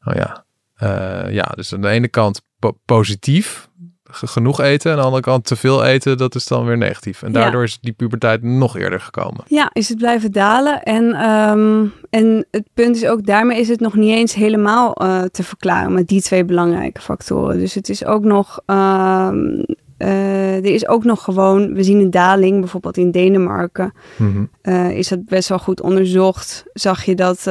Oh 0.03 0.13
ja. 0.15 0.45
Eh, 0.75 1.31
ja, 1.33 1.43
dus 1.55 1.73
aan 1.73 1.81
de 1.81 1.89
ene 1.89 2.07
kant 2.07 2.41
po- 2.59 2.77
positief. 2.85 3.69
Genoeg 4.13 4.61
eten. 4.61 4.89
En 4.91 4.95
aan 4.95 5.01
de 5.01 5.07
andere 5.07 5.23
kant 5.23 5.45
te 5.45 5.55
veel 5.55 5.85
eten, 5.85 6.17
dat 6.17 6.35
is 6.35 6.47
dan 6.47 6.65
weer 6.65 6.77
negatief. 6.77 7.23
En 7.23 7.31
Ja. 7.31 7.39
daardoor 7.41 7.63
is 7.63 7.77
die 7.81 7.91
puberteit 7.93 8.43
nog 8.43 8.77
eerder 8.77 8.99
gekomen. 8.99 9.43
Ja, 9.47 9.69
is 9.73 9.89
het 9.89 9.97
blijven 9.97 10.31
dalen. 10.31 10.83
En, 10.83 11.13
ehm, 11.13 11.85
en 12.09 12.45
het 12.51 12.67
punt 12.73 12.95
is 12.95 13.05
ook, 13.05 13.25
daarmee 13.25 13.59
is 13.59 13.67
het 13.67 13.79
nog 13.79 13.93
niet 13.95 14.15
eens 14.15 14.33
helemaal 14.33 14.93
eh, 14.95 15.21
te 15.21 15.43
verklaren 15.43 15.93
met 15.93 16.07
die 16.07 16.21
twee 16.21 16.45
belangrijke 16.45 17.01
factoren. 17.01 17.59
Dus 17.59 17.73
het 17.73 17.89
is 17.89 18.05
ook 18.05 18.23
nog, 18.23 18.59
ehm, 18.65 19.63
eh, 19.97 20.55
er 20.55 20.65
is 20.73 20.87
ook 20.87 21.03
nog 21.03 21.23
gewoon, 21.23 21.73
we 21.73 21.83
zien 21.83 21.99
een 21.99 22.11
daling, 22.11 22.59
bijvoorbeeld 22.59 22.97
in 22.97 23.11
Denemarken. 23.11 23.93
Mhm. 24.17 24.43
eh, 24.61 24.97
is 24.97 25.07
dat 25.07 25.25
best 25.25 25.49
wel 25.49 25.59
goed 25.59 25.81
onderzocht. 25.81 26.63
Zag 26.73 27.03
je 27.03 27.15
dat 27.15 27.47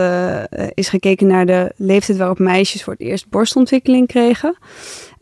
is 0.75 0.89
gekeken 0.89 1.27
naar 1.27 1.47
de 1.47 1.73
leeftijd 1.77 2.19
waarop 2.19 2.39
meisjes 2.39 2.83
voor 2.83 2.93
het 2.93 3.03
eerst 3.03 3.29
borstontwikkeling 3.29 4.07
kregen. 4.07 4.57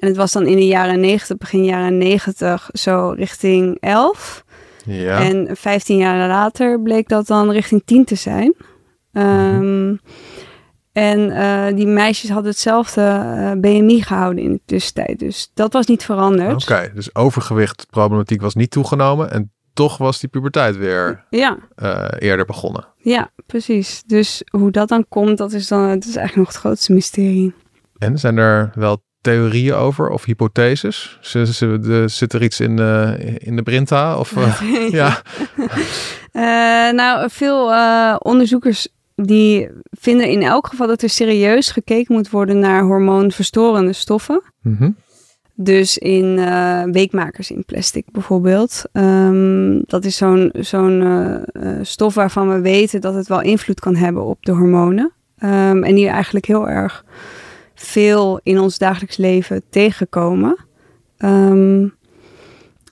En 0.00 0.08
het 0.08 0.16
was 0.16 0.32
dan 0.32 0.46
in 0.46 0.56
de 0.56 0.66
jaren 0.66 1.00
90, 1.00 1.36
begin 1.36 1.64
jaren 1.64 1.98
90, 1.98 2.68
zo 2.72 3.08
richting 3.16 3.76
11. 3.80 4.44
Ja. 4.84 5.18
En 5.22 5.56
15 5.56 5.96
jaar 5.96 6.28
later 6.28 6.80
bleek 6.82 7.08
dat 7.08 7.26
dan 7.26 7.50
richting 7.50 7.82
10 7.84 8.04
te 8.04 8.14
zijn. 8.14 8.54
Ehm, 9.12 9.94
En 10.92 11.30
eh, 11.30 11.76
die 11.76 11.86
meisjes 11.86 12.30
hadden 12.30 12.50
hetzelfde 12.50 13.00
eh, 13.00 13.50
BMI 13.60 14.02
gehouden 14.02 14.42
in 14.44 14.52
de 14.52 14.60
tussentijd. 14.64 15.18
Dus 15.18 15.50
dat 15.54 15.72
was 15.72 15.86
niet 15.86 16.04
veranderd. 16.04 16.62
Oké, 16.62 16.90
dus 16.94 17.14
overgewicht 17.14 17.86
problematiek 17.90 18.40
was 18.40 18.54
niet 18.54 18.70
toegenomen. 18.70 19.30
En 19.30 19.52
toch 19.74 19.96
was 19.96 20.20
die 20.20 20.28
puberteit 20.28 20.76
weer 20.76 21.24
Ja, 21.30 21.58
eh, 21.74 22.08
eerder 22.18 22.44
begonnen. 22.46 22.86
ja, 22.96 23.30
precies. 23.46 24.02
Dus 24.06 24.42
hoe 24.50 24.70
dat 24.70 24.88
dan 24.88 25.04
komt, 25.08 25.38
dat 25.38 25.52
is 25.52 25.68
dan 25.68 25.88
dat 25.88 26.04
is 26.04 26.16
eigenlijk 26.16 26.36
nog 26.36 26.46
het 26.46 26.56
grootste 26.56 26.92
mysterie. 26.92 27.54
En 27.98 28.18
zijn 28.18 28.36
er 28.36 28.70
wel 28.74 29.02
theorieën 29.20 29.74
over 29.74 30.08
of 30.08 30.24
hypotheses? 30.24 31.18
Zit 32.06 32.32
er 32.32 32.42
iets 32.42 32.60
in 32.60 32.76
de, 32.76 33.16
in 33.38 33.56
de 33.56 33.62
Brinta? 33.62 34.18
Of, 34.18 34.36
eh, 34.36 34.90
ja. 34.90 35.22
Eh, 36.32 36.42
nou, 36.92 37.30
veel 37.30 37.72
eh, 37.72 38.16
onderzoekers 38.18 38.88
die 39.14 39.68
vinden 39.90 40.28
in 40.28 40.42
elk 40.42 40.66
geval 40.66 40.86
dat 40.86 41.02
er 41.02 41.08
serieus 41.08 41.70
gekeken 41.70 42.14
moet 42.14 42.30
worden 42.30 42.58
naar 42.58 42.82
hormoonverstorende 42.82 43.92
stoffen. 43.92 44.42
Mhm. 44.62 44.90
Dus 45.54 45.98
in 45.98 46.34
weekmakers 46.92 47.50
in 47.50 47.64
plastic 47.64 48.04
bijvoorbeeld. 48.12 48.82
Ehm, 48.92 49.80
dat 49.86 50.04
is 50.04 50.16
zo'n 50.16 50.52
zo'n 50.58 51.44
stof 51.82 52.14
waarvan 52.14 52.48
we 52.48 52.60
weten 52.60 53.00
dat 53.00 53.14
het 53.14 53.28
wel 53.28 53.42
invloed 53.42 53.80
kan 53.80 53.96
hebben 53.96 54.24
op 54.24 54.44
de 54.44 54.52
hormonen. 54.52 55.12
Ehm, 55.38 55.82
en 55.82 55.94
die 55.94 56.08
eigenlijk 56.08 56.46
heel 56.46 56.68
erg 56.68 57.04
veel 57.82 58.40
in 58.42 58.58
ons 58.58 58.78
dagelijks 58.78 59.16
leven 59.16 59.62
tegenkomen. 59.70 60.56
Ehm, 61.16 61.88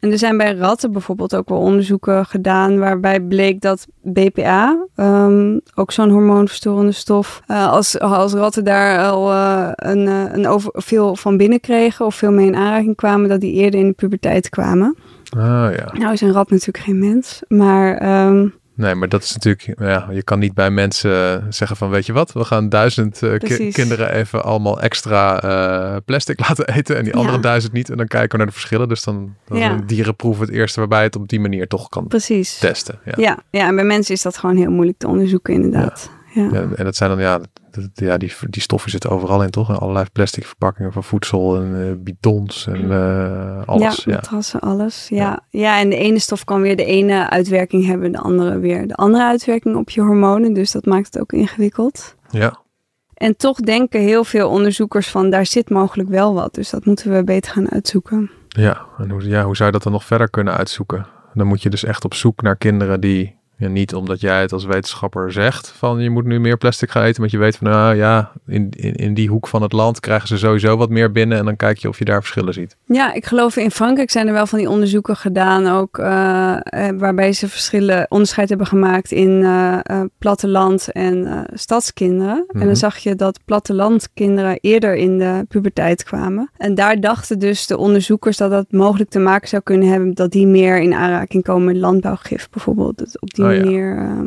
en 0.00 0.11
er 0.11 0.18
zijn 0.18 0.37
bij 0.37 0.54
ratten 0.54 0.92
bijvoorbeeld 0.92 1.37
ook 1.37 1.49
wel 1.49 1.59
onderzoeken 1.59 2.26
gedaan 2.26 2.78
waarbij 2.78 3.21
bleek 3.21 3.61
dat 3.61 3.87
BPA, 4.02 4.87
ehm, 4.95 5.59
ook 5.75 5.92
zo'n 5.92 6.11
hormoonverstorende 6.11 6.92
stof, 6.92 7.42
eh, 7.47 7.71
als, 7.71 7.99
als 8.00 8.33
ratten 8.33 8.64
daar 8.64 9.11
al 9.11 9.30
eh, 9.33 9.71
een, 9.75 10.09
eh, 10.09 10.25
een 10.33 10.47
over, 10.47 10.71
veel 10.75 11.16
van 11.16 11.37
binnen 11.37 11.61
kregen 11.61 12.07
of 12.07 12.14
veel 12.14 12.33
mee 12.33 12.47
in 12.47 12.57
aanraking 12.57 12.97
kwamen, 12.97 13.28
dat 13.28 13.40
die 13.40 13.52
eerder 13.52 13.80
in 13.80 13.87
de 13.87 13.92
puberteit 13.92 14.49
kwamen. 14.49 14.97
Ah 15.37 15.73
ja. 15.76 15.92
Nou 15.92 16.12
is 16.12 16.21
een 16.21 16.33
rat 16.33 16.50
natuurlijk 16.50 16.85
geen 16.85 16.99
mens, 16.99 17.42
maar 17.49 17.97
ehm, 17.97 18.49
Nee, 18.78 18.94
maar 18.94 19.08
dat 19.08 19.23
is 19.23 19.32
natuurlijk, 19.32 19.80
ja, 19.80 20.08
je 20.11 20.23
kan 20.23 20.38
niet 20.38 20.54
bij 20.54 20.70
mensen 20.70 21.47
zeggen 21.54 21.76
van, 21.76 21.90
weet 21.90 22.06
je 22.06 22.12
wat, 22.12 22.32
we 22.32 22.44
gaan 22.44 22.68
duizend 22.68 23.23
eh, 23.23 23.38
ki- 23.38 23.73
kinderen 23.73 24.12
even 24.12 24.44
allemaal 24.44 24.80
extra 24.80 25.40
eh, 25.42 25.97
plastic 26.04 26.40
laten 26.49 26.68
eten 26.68 26.97
en 26.97 27.04
die 27.04 27.12
Ja. 27.12 27.18
andere 27.18 27.40
duizend 27.40 27.73
niet. 27.73 27.90
En 27.90 27.97
dan 27.97 28.06
kijken 28.06 28.30
we 28.30 28.37
naar 28.37 28.47
de 28.47 28.52
verschillen. 28.52 28.88
Dus 28.88 29.04
dan, 29.04 29.35
dan 29.49 29.58
Ja. 29.58 29.80
dierenproef 29.87 30.38
het 30.38 30.50
eerste 30.50 30.78
waarbij 30.80 31.02
het 31.02 31.16
op 31.16 31.28
die 31.28 31.40
manier 31.40 31.66
toch 31.68 31.88
kan 31.88 32.06
precies. 32.06 32.58
testen. 32.58 32.99
Ja. 33.04 33.12
Ja. 33.16 33.38
Ja, 33.50 33.66
en 33.66 33.75
bij 33.75 33.85
mensen 33.85 34.14
is 34.14 34.23
dat 34.23 34.37
gewoon 34.38 34.56
heel 34.56 34.70
moeilijk 34.70 34.99
te 34.99 35.08
onderzoeken 35.08 35.54
inderdaad. 35.54 36.11
Ja. 36.42 36.66
En 36.76 36.85
dat 36.85 36.97
zijn 36.97 37.11
dan, 37.11 37.18
ja, 37.21 37.38
dat- 37.71 37.90
ja 37.95 38.16
die, 38.16 38.33
die 38.50 38.62
stoffen 38.62 38.90
zitten 38.90 39.11
overal 39.11 39.42
in, 39.42 39.50
toch? 39.50 39.68
En 39.68 39.78
allerlei 39.78 40.07
plastic 40.12 40.45
verpakkingen 40.47 40.92
van 40.92 41.04
voedsel 41.04 41.57
en 41.57 41.87
eh, 41.88 41.92
bidons 42.04 42.66
en 42.66 42.92
eh, 42.92 43.62
alles. 43.66 44.04
Ja, 44.04 44.21
alles. 44.61 45.07
Ja. 45.09 45.42
Ja. 45.50 45.78
en 45.80 45.90
de 45.90 45.97
ene 45.97 46.18
stof 46.18 46.45
kan 46.45 46.61
weer 46.61 46.76
de 46.76 46.85
ene 46.85 47.30
uitwerking 47.30 47.87
hebben, 47.87 48.12
de 48.12 48.18
andere 48.18 48.59
weer 48.59 48.87
de 48.87 48.95
andere 48.95 49.25
uitwerking 49.25 49.76
op 49.76 49.90
je 49.90 50.00
hormonen. 50.00 50.52
Dus 50.52 50.71
dat 50.71 50.85
maakt 50.87 51.07
het 51.07 51.21
ook 51.21 51.33
ingewikkeld. 51.33 52.14
ja. 52.30 52.66
En 53.14 53.37
toch 53.37 53.61
denken 53.61 54.00
heel 54.00 54.25
veel 54.25 54.49
onderzoekers 54.49 55.09
van 55.11 55.30
daar 55.30 55.47
zit 55.47 55.71
mogelijk 55.71 56.09
wel 56.09 56.35
wat. 56.35 56.54
Dus 56.54 56.71
dat 56.71 56.85
moeten 56.85 57.12
we 57.12 57.25
beter 57.25 57.52
gaan 57.52 57.71
uitzoeken. 57.71 58.30
Ja, 58.49 58.87
en 58.99 59.11
hoe, 59.11 59.28
ja, 59.28 59.45
hoe 59.45 59.57
zou 59.57 59.66
je 59.68 59.75
dat 59.75 59.83
dan 59.83 59.92
nog 59.92 60.04
verder 60.04 60.30
kunnen 60.30 60.54
uitzoeken? 60.57 61.07
Dan 61.35 61.47
moet 61.47 61.62
je 61.62 61.71
dus 61.71 61.85
echt 61.85 62.04
op 62.04 62.14
zoek 62.14 62.42
naar 62.42 62.57
kinderen 62.57 63.00
die, 63.00 63.38
ja, 63.58 63.68
niet 63.68 63.94
omdat 63.94 64.20
jij 64.20 64.40
het 64.40 64.52
als 64.52 64.64
wetenschapper 64.64 65.32
zegt 65.32 65.68
van 65.76 65.98
je 65.98 66.10
moet 66.10 66.24
nu 66.24 66.40
meer 66.40 66.56
plastic 66.56 66.90
gaan 66.90 67.02
eten, 67.02 67.20
maar 67.20 67.30
je 67.30 67.38
weet 67.38 67.56
van 67.56 67.70
nou 67.70 67.94
ja, 67.94 68.32
in, 68.46 68.70
in, 68.76 68.94
in 68.94 69.14
die 69.14 69.28
hoek 69.28 69.46
van 69.48 69.62
het 69.62 69.72
land 69.72 70.00
krijgen 70.00 70.28
ze 70.28 70.38
sowieso 70.38 70.76
wat 70.76 70.88
meer 70.90 71.12
binnen 71.12 71.38
en 71.38 71.44
dan 71.44 71.56
kijk 71.56 71.78
je 71.78 71.88
of 71.88 71.98
je 71.98 72.04
daar 72.04 72.20
verschillen 72.20 72.52
ziet. 72.54 72.76
Ja, 72.84 73.12
ik 73.12 73.26
geloof 73.26 73.56
in 73.56 73.70
Frankrijk 73.70 74.10
zijn 74.10 74.26
er 74.26 74.32
wel 74.32 74.46
van 74.46 74.58
die 74.58 74.68
onderzoeken 74.68 75.16
gedaan 75.16 75.66
ook, 75.66 75.98
eh, 75.98 76.56
eh, 76.60 76.94
waarbij 76.98 77.32
ze 77.32 77.48
verschillen, 77.48 78.06
onderscheid 78.08 78.48
hebben 78.48 78.66
gemaakt 78.66 79.12
in 79.12 79.42
eh, 79.44 80.00
platteland 80.18 80.92
en 80.92 81.46
stadskinderen. 81.54 82.36
En 82.48 82.56
Mhm. 82.58 82.66
dan 82.66 82.76
zag 82.76 82.96
je 82.96 83.14
dat 83.14 83.40
plattelandkinderen 83.44 84.58
eerder 84.60 84.94
in 84.94 85.18
de 85.18 85.44
puberteit 85.48 86.04
kwamen. 86.04 86.50
En 86.56 86.74
daar 86.74 87.00
dachten 87.00 87.38
dus 87.38 87.66
de 87.66 87.78
onderzoekers 87.78 88.36
dat 88.36 88.50
dat 88.50 88.66
mogelijk 88.70 89.10
te 89.10 89.18
maken 89.18 89.48
zou 89.48 89.62
kunnen 89.62 89.88
hebben 89.88 90.14
dat 90.14 90.30
die 90.30 90.46
meer 90.46 90.78
in 90.80 90.94
aanraking 90.94 91.42
komen 91.42 91.64
met 91.64 91.76
landbouwgif 91.76 92.48
bijvoorbeeld. 92.50 92.98
Dat 92.98 93.20
op 93.20 93.34
die 93.34 93.44
Oh 93.48 93.54
ja. 93.56 93.60
manier, 93.64 93.96
ehm, 93.96 94.26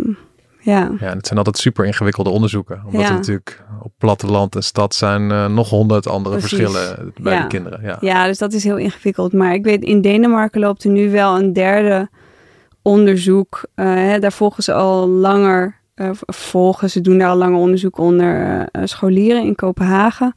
ja. 0.60 0.92
Ja, 1.00 1.08
en 1.10 1.18
het 1.18 1.26
zijn 1.28 1.38
altijd 1.38 1.58
super 1.58 1.86
ingewikkelde 1.86 2.30
onderzoeken, 2.30 2.82
omdat 2.86 3.02
Ja. 3.02 3.08
er 3.10 3.14
natuurlijk 3.14 3.64
op 3.84 3.92
platteland 3.98 4.56
en 4.56 4.64
stad 4.64 4.96
zijn 4.96 5.32
eh, 5.32 5.48
nog 5.48 5.70
honderd 5.70 6.08
andere 6.08 6.38
Precies. 6.38 6.58
verschillen 6.58 7.14
bij 7.22 7.34
Ja. 7.34 7.40
die 7.40 7.48
kinderen. 7.50 7.80
Ja. 7.84 7.98
Ja, 8.00 8.26
dus 8.26 8.38
dat 8.38 8.54
is 8.54 8.64
heel 8.64 8.78
ingewikkeld. 8.78 9.34
Maar 9.34 9.54
ik 9.54 9.64
weet, 9.64 9.84
in 9.84 10.02
Denemarken 10.02 10.62
loopt 10.62 10.84
er 10.84 10.90
nu 10.90 11.12
wel 11.12 11.38
een 11.40 11.54
derde 11.54 12.10
onderzoek. 12.82 13.64
Eh, 13.76 13.86
hè, 13.86 14.20
daar 14.20 14.32
volgen 14.32 14.64
ze 14.64 14.74
al 14.74 15.08
langer, 15.08 15.80
eh, 15.96 16.10
volgen, 16.14 16.90
ze 16.90 17.02
doen 17.02 17.18
daar 17.18 17.30
al 17.30 17.36
langer 17.38 17.60
onderzoek 17.60 17.98
onder 17.98 18.42
eh, 18.42 18.62
eh, 18.62 18.88
scholieren 18.88 19.44
in 19.44 19.56
Kopenhagen. 19.56 20.34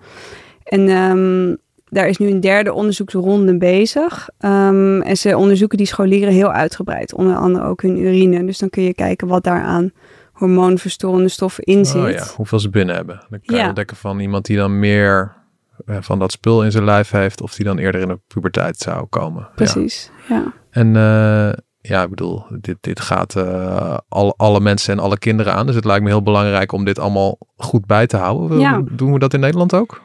En 0.64 0.88
ehm, 0.88 1.54
daar 1.94 2.08
is 2.08 2.16
nu 2.18 2.30
een 2.30 2.40
derde 2.40 2.72
onderzoeksronde 2.72 3.56
bezig. 3.58 4.28
Ehm, 4.38 5.00
en 5.00 5.16
ze 5.16 5.36
onderzoeken 5.36 5.78
die 5.78 5.86
scholieren 5.86 6.32
heel 6.32 6.52
uitgebreid, 6.52 7.14
onder 7.14 7.36
andere 7.36 7.64
ook 7.64 7.82
hun 7.82 7.98
urine. 7.98 8.44
Dus 8.44 8.58
dan 8.58 8.70
kun 8.70 8.82
je 8.82 8.94
kijken 8.94 9.28
wat 9.28 9.44
daar 9.44 9.62
aan 9.62 9.90
hormoonverstorende 10.32 11.28
stoffen 11.28 11.64
in 11.64 11.84
zit. 11.84 12.02
Oh 12.02 12.10
ja, 12.10 12.24
hoeveel 12.36 12.58
ze 12.60 12.70
binnen 12.70 12.94
hebben. 12.94 13.16
Dan 13.30 13.40
kan 13.44 13.56
je 13.56 13.62
Ja. 13.62 13.66
ontdekken 13.68 13.96
van 13.96 14.18
iemand 14.20 14.44
die 14.46 14.56
dan 14.56 14.78
meer 14.78 15.42
eh, 15.86 15.96
van 16.00 16.18
dat 16.18 16.32
spul 16.32 16.64
in 16.64 16.70
zijn 16.72 16.84
lijf 16.84 17.10
heeft, 17.10 17.40
of 17.40 17.54
die 17.54 17.64
dan 17.64 17.78
eerder 17.78 18.00
in 18.00 18.08
de 18.08 18.18
puberteit 18.26 18.76
zou 18.78 19.06
komen. 19.06 19.48
Precies, 19.54 20.10
ja. 20.28 20.52
En 20.70 20.96
eh, 20.96 21.52
ja, 21.80 22.02
ik 22.02 22.10
bedoel, 22.10 22.44
dit, 22.60 22.76
dit 22.80 23.00
gaat 23.00 23.36
eh, 23.36 23.96
al, 24.08 24.34
alle 24.36 24.60
mensen 24.60 24.92
en 24.92 24.98
alle 25.00 25.18
kinderen 25.18 25.54
aan. 25.54 25.66
Dus 25.66 25.74
het 25.74 25.84
lijkt 25.84 26.02
me 26.02 26.08
heel 26.08 26.22
belangrijk 26.22 26.72
om 26.72 26.84
dit 26.84 26.98
allhet 26.98 27.36
goed 27.56 27.86
bij 27.86 28.06
te 28.06 28.16
houden. 28.16 28.58
Ja. 28.58 28.82
Doen 28.90 29.12
we 29.12 29.18
dat 29.18 29.34
in 29.34 29.40
Nederland 29.40 29.74
ook? 29.74 30.02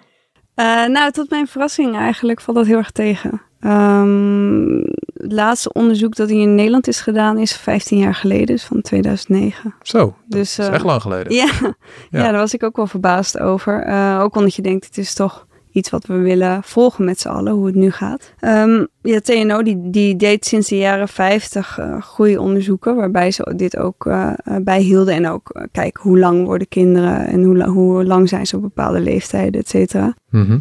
Eh, 0.59 0.85
nou, 0.85 1.11
tot 1.11 1.29
mijn 1.29 1.47
verrassing 1.47 1.95
eigenlijk 1.97 2.41
valt 2.41 2.57
dat 2.57 2.65
heel 2.65 2.77
erg 2.77 2.91
tegen. 2.91 3.41
Ehm, 3.59 4.77
het 5.13 5.31
laatste 5.31 5.73
onderzoek 5.73 6.15
dat 6.15 6.29
hier 6.29 6.41
in 6.41 6.55
Nederland 6.55 6.87
is 6.87 7.01
gedaan 7.01 7.37
is 7.37 7.55
15 7.55 7.97
jaar 7.97 8.15
geleden, 8.15 8.45
dus 8.45 8.63
van 8.63 8.81
2009. 8.81 9.75
Zo, 9.81 10.15
Dus, 10.25 10.55
dat 10.55 10.65
is 10.65 10.71
eh, 10.71 10.75
echt 10.75 10.85
lang 10.85 11.01
geleden. 11.01 11.33
Ja, 11.35 11.45
Ja. 11.61 11.73
ja. 12.09 12.23
daar 12.31 12.39
was 12.39 12.53
ik 12.53 12.63
ook 12.63 12.75
wel 12.75 12.87
verbaasd 12.87 13.39
over. 13.39 13.83
Eh, 13.83 14.19
ook 14.21 14.35
omdat 14.35 14.55
je 14.55 14.61
denkt, 14.61 14.85
het 14.85 14.97
is 14.97 15.13
toch 15.13 15.47
iets 15.79 15.89
wat 15.89 16.05
we 16.05 16.17
willen 16.17 16.63
volgen 16.63 17.05
met 17.05 17.19
z'n 17.19 17.27
allen, 17.27 17.53
hoe 17.53 17.65
het 17.65 17.75
nu 17.75 17.91
gaat. 17.91 18.33
Ehm, 18.39 18.85
ja, 19.01 19.19
TNO 19.19 19.63
die, 19.63 19.89
die 19.89 20.15
deed 20.15 20.45
sinds 20.45 20.67
de 20.67 20.77
jaren 20.77 21.07
50 21.07 21.77
eh 21.79 22.01
goede 22.01 22.41
onderzoeken, 22.41 22.95
waarbij 22.95 23.31
ze 23.31 23.53
dit 23.55 23.77
ook 23.77 24.05
eh, 24.05 24.31
eh, 24.43 24.55
bijhielden. 24.61 25.13
En 25.13 25.27
ook 25.27 25.49
eh, 25.49 25.63
kijken 25.71 26.03
hoe 26.03 26.19
lang 26.19 26.45
worden 26.45 26.67
kinderen 26.67 27.27
en 27.27 27.43
hoe, 27.43 27.63
hoe 27.63 28.05
lang 28.05 28.29
zijn 28.29 28.47
ze 28.47 28.55
op 28.55 28.61
bepaalde 28.61 28.99
leeftijden, 28.99 29.61
et 29.61 29.69
cetera. 29.69 30.13
Mhm. 30.29 30.57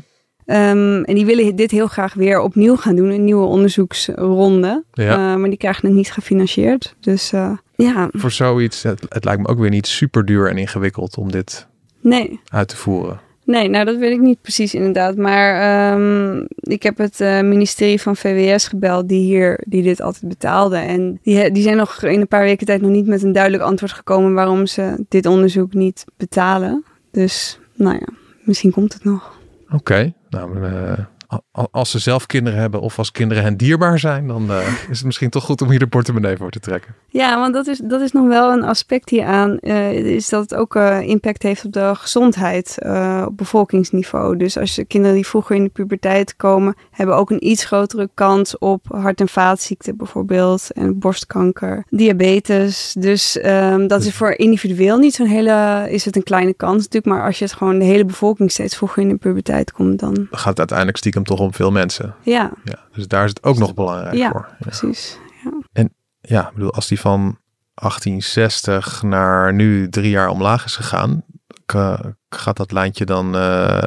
Ehm, 0.49 1.03
en 1.03 1.15
die 1.15 1.27
willen 1.27 1.57
dit 1.57 1.71
heel 1.71 1.87
graag 1.87 2.15
weer 2.15 2.41
opnieuw 2.41 2.77
gaan 2.77 2.97
doen, 2.97 3.11
een 3.11 3.25
nieuwe 3.25 3.47
onderzoeksronde. 3.47 4.85
Ja. 4.93 5.11
Eh, 5.11 5.41
maar 5.41 5.49
die 5.49 5.59
krijgen 5.59 5.87
het 5.87 5.97
niet 5.97 6.13
gefinancierd. 6.13 6.95
Dus 7.01 7.33
eh, 7.33 7.53
ja, 7.75 8.09
Voor 8.13 8.31
zoiets, 8.31 8.83
het, 8.83 9.01
het 9.09 9.25
lijkt 9.25 9.43
me 9.43 9.49
ook 9.49 9.59
weer 9.59 9.71
niet 9.71 9.87
super 9.87 10.25
duur 10.25 10.51
en 10.51 10.59
ingewikkeld 10.59 11.17
om 11.17 11.31
dit 11.31 11.67
nee. 12.01 12.41
uit 12.49 12.69
te 12.69 12.77
voeren. 12.77 13.21
Nee, 13.49 13.69
nou 13.69 13.85
dat 13.85 13.97
weet 13.97 14.13
ik 14.13 14.21
niet 14.21 14.41
precies 14.41 14.75
inderdaad. 14.75 15.17
Maar 15.17 15.61
ehm, 15.61 16.45
ik 16.59 16.83
heb 16.83 16.99
het 16.99 17.21
eh, 17.21 17.41
ministerie 17.41 18.01
van 18.01 18.17
VWS 18.17 18.69
gebeld 18.69 19.09
die 19.09 19.21
hier 19.21 19.61
die 19.67 19.83
dit 19.83 20.01
altijd 20.01 20.29
betaalde. 20.29 20.77
En 20.77 21.19
die, 21.23 21.51
die 21.51 21.63
zijn 21.63 21.77
nog 21.77 22.03
in 22.03 22.21
een 22.21 22.29
paar 22.29 22.43
weken 22.43 22.67
tijd 22.67 22.81
nog 22.81 22.91
niet 22.91 23.07
met 23.07 23.23
een 23.23 23.33
duidelijk 23.33 23.63
antwoord 23.63 23.93
gekomen 23.93 24.35
waarom 24.35 24.67
ze 24.67 25.05
dit 25.09 25.27
onderzoek 25.27 25.75
niet 25.75 26.05
betalen. 26.17 26.85
Dus 27.11 27.61
nou 27.75 27.95
ja, 27.95 28.09
misschien 28.43 28.71
komt 28.71 28.93
het 28.93 29.05
nog. 29.05 29.39
Oké, 29.71 30.13
nou, 30.31 30.65
eh, 30.65 30.99
als 31.71 31.91
ze 31.91 31.99
zelf 31.99 32.27
kinderen 32.27 32.59
hebben 32.59 32.81
of 32.81 32.99
als 32.99 33.11
kinderen 33.11 33.43
hen 33.43 33.57
dierbaar 33.57 33.99
zijn, 33.99 34.27
dan 34.27 34.51
uh, 34.51 34.59
is 34.91 34.97
het 34.97 35.05
misschien 35.05 35.31
toch 35.31 35.45
goed 35.45 35.63
om 35.63 35.71
hier 35.71 35.79
de 35.79 35.87
portemonnee 35.87 36.37
voor 36.37 36.51
te 36.51 36.61
trekken. 36.61 36.95
Ja, 37.09 37.39
want 37.39 37.55
dat 37.55 37.67
is, 37.67 37.81
dat 37.85 38.01
is 38.01 38.13
nog 38.13 38.27
wel 38.27 38.53
een 38.53 38.65
aspect 38.65 39.09
hieraan, 39.09 39.59
uh, 39.61 39.93
is 39.93 40.29
dat 40.29 40.43
het 40.43 40.55
ook 40.55 40.75
uh, 40.75 41.01
impact 41.01 41.43
heeft 41.43 41.65
op 41.65 41.73
de 41.73 41.93
gezondheid 41.95 42.79
op 43.27 43.37
bevolkingsniveau. 43.37 44.37
Dus 44.37 44.59
als 44.59 44.75
je 44.75 44.85
kinderen 44.85 45.17
die 45.17 45.27
vroeger 45.27 45.57
in 45.57 45.65
de 45.65 45.71
puberteit 45.71 46.37
komen, 46.37 46.75
hebben 46.91 47.17
ook 47.17 47.31
een 47.31 47.47
iets 47.49 47.65
grotere 47.65 48.11
kans 48.15 48.59
op 48.59 48.85
hart- 48.89 49.21
en 49.21 49.29
vaatziekten 49.29 49.97
bijvoorbeeld, 49.97 50.71
en 50.73 50.99
borstkanker, 50.99 51.85
diabetes. 51.91 52.95
Dus 52.99 53.39
um, 53.45 53.87
dat 53.87 54.03
is 54.03 54.15
voor 54.15 54.31
individueel 54.31 54.99
niet 54.99 55.15
zo'n 55.15 55.27
hele, 55.27 55.87
is 55.91 56.05
het 56.05 56.17
een 56.17 56.23
kleine 56.23 56.55
kans 56.55 56.77
natuurlijk, 56.77 57.07
maar 57.07 57.27
als 57.27 57.39
je 57.39 57.45
het 57.45 57.55
gewoon 57.55 57.79
de 57.79 57.85
hele 57.85 58.05
bevolking 58.05 58.51
steeds 58.51 58.77
vroeger 58.77 59.03
in 59.03 59.09
de 59.09 59.17
puberteit 59.17 59.73
komt, 59.73 59.99
dan... 59.99 60.15
Dan 60.15 60.27
gaat 60.31 60.49
het 60.49 60.59
uiteindelijk 60.59 60.99
stiekem 60.99 61.18
toch 61.25 61.41
om 61.41 61.55
veel 61.55 61.71
mensen. 61.71 62.15
Ja. 62.23 62.53
ja 62.65 62.79
dus 62.93 63.09
daar 63.09 63.25
is 63.25 63.31
het 63.31 63.45
ook 63.45 63.59
nog 63.59 63.75
belangrijk 63.75 64.15
ja, 64.15 64.31
voor. 64.31 64.47
Ja, 64.51 64.57
precies. 64.59 65.19
Ja. 65.45 65.51
En 65.73 65.95
ja, 66.21 66.49
ik 66.49 66.55
bedoel, 66.55 66.73
als 66.73 66.89
die 66.89 67.01
van 67.01 67.39
1860 67.75 69.03
naar 69.03 69.55
nu 69.55 69.89
drie 69.89 70.11
jaar 70.11 70.29
omlaag 70.29 70.65
is 70.65 70.77
gegaan, 70.77 71.25
gaat 72.31 72.57
dat 72.57 72.73
lijntje 72.73 73.05
dan 73.05 73.37
uh, 73.37 73.83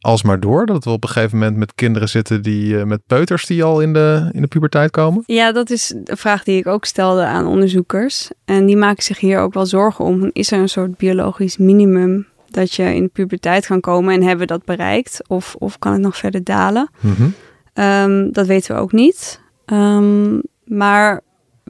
alsmaar 0.00 0.40
door? 0.40 0.66
Dat 0.66 0.84
we 0.84 0.90
op 0.90 1.02
een 1.02 1.08
gegeven 1.08 1.38
moment 1.38 1.56
met 1.56 1.74
kinderen 1.74 2.08
zitten 2.08 2.42
die 2.42 2.74
uh, 2.74 2.82
met 2.82 3.06
peuters 3.06 3.46
die 3.46 3.64
al 3.64 3.80
in 3.80 3.92
de, 3.92 4.28
in 4.32 4.40
de 4.40 4.48
puberteit 4.48 4.90
komen? 4.90 5.22
Ja, 5.26 5.52
dat 5.52 5.70
is 5.70 5.94
de 6.04 6.16
vraag 6.16 6.44
die 6.44 6.58
ik 6.58 6.66
ook 6.66 6.84
stelde 6.84 7.24
aan 7.24 7.46
onderzoekers. 7.46 8.30
En 8.44 8.66
die 8.66 8.76
maken 8.76 9.02
zich 9.02 9.18
hier 9.18 9.38
ook 9.38 9.54
wel 9.54 9.66
zorgen 9.66 10.04
om. 10.04 10.30
Is 10.32 10.52
er 10.52 10.58
een 10.58 10.68
soort 10.68 10.96
biologisch 10.96 11.56
minimum 11.56 12.26
dat 12.56 12.74
je 12.74 12.94
in 12.94 13.02
de 13.02 13.08
puberteit 13.08 13.66
kan 13.66 13.80
komen 13.80 14.14
en 14.14 14.22
hebben 14.22 14.46
we 14.46 14.52
dat 14.52 14.64
bereikt? 14.64 15.28
Of, 15.28 15.54
of 15.58 15.78
kan 15.78 15.92
het 15.92 16.00
nog 16.00 16.16
verder 16.16 16.44
dalen? 16.44 16.90
Mhm. 17.00 17.28
Um, 17.74 18.32
dat 18.32 18.46
weten 18.46 18.74
we 18.74 18.80
ook 18.80 18.92
niet. 18.92 19.40
Um, 19.66 20.42
maar 20.64 21.20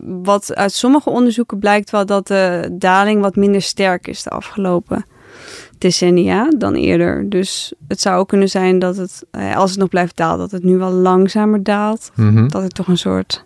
wat 0.05 0.55
uit 0.55 0.73
sommige 0.73 1.11
onderzoeken 1.11 1.59
blijkt 1.59 1.91
wel 1.91 2.07
dat 2.07 2.27
de 2.27 2.71
daling 2.73 3.21
wat 3.21 3.37
minder 3.37 3.63
sterk 3.63 4.07
is 4.07 4.23
de 4.23 4.31
afgelopen 4.31 5.05
decennia 5.79 6.51
dan 6.59 6.75
eerder. 6.75 7.29
Dus 7.29 7.73
het 7.89 8.01
zou 8.01 8.19
ook 8.19 8.29
kunnen 8.29 8.49
zijn 8.49 8.79
dat 8.79 8.97
het, 8.97 9.25
eh, 9.31 9.57
als 9.57 9.71
het 9.71 9.79
nog 9.79 9.89
blijft 9.89 10.17
dalen, 10.17 10.39
dat 10.39 10.51
het 10.51 10.63
nu 10.63 10.77
wel 10.77 10.91
langzamer 10.91 11.63
daalt. 11.63 12.11
Mhm. 12.15 12.49
Dat 12.49 12.63
er 12.63 12.69
toch 12.69 12.89
een 12.89 12.99
soort 12.99 13.45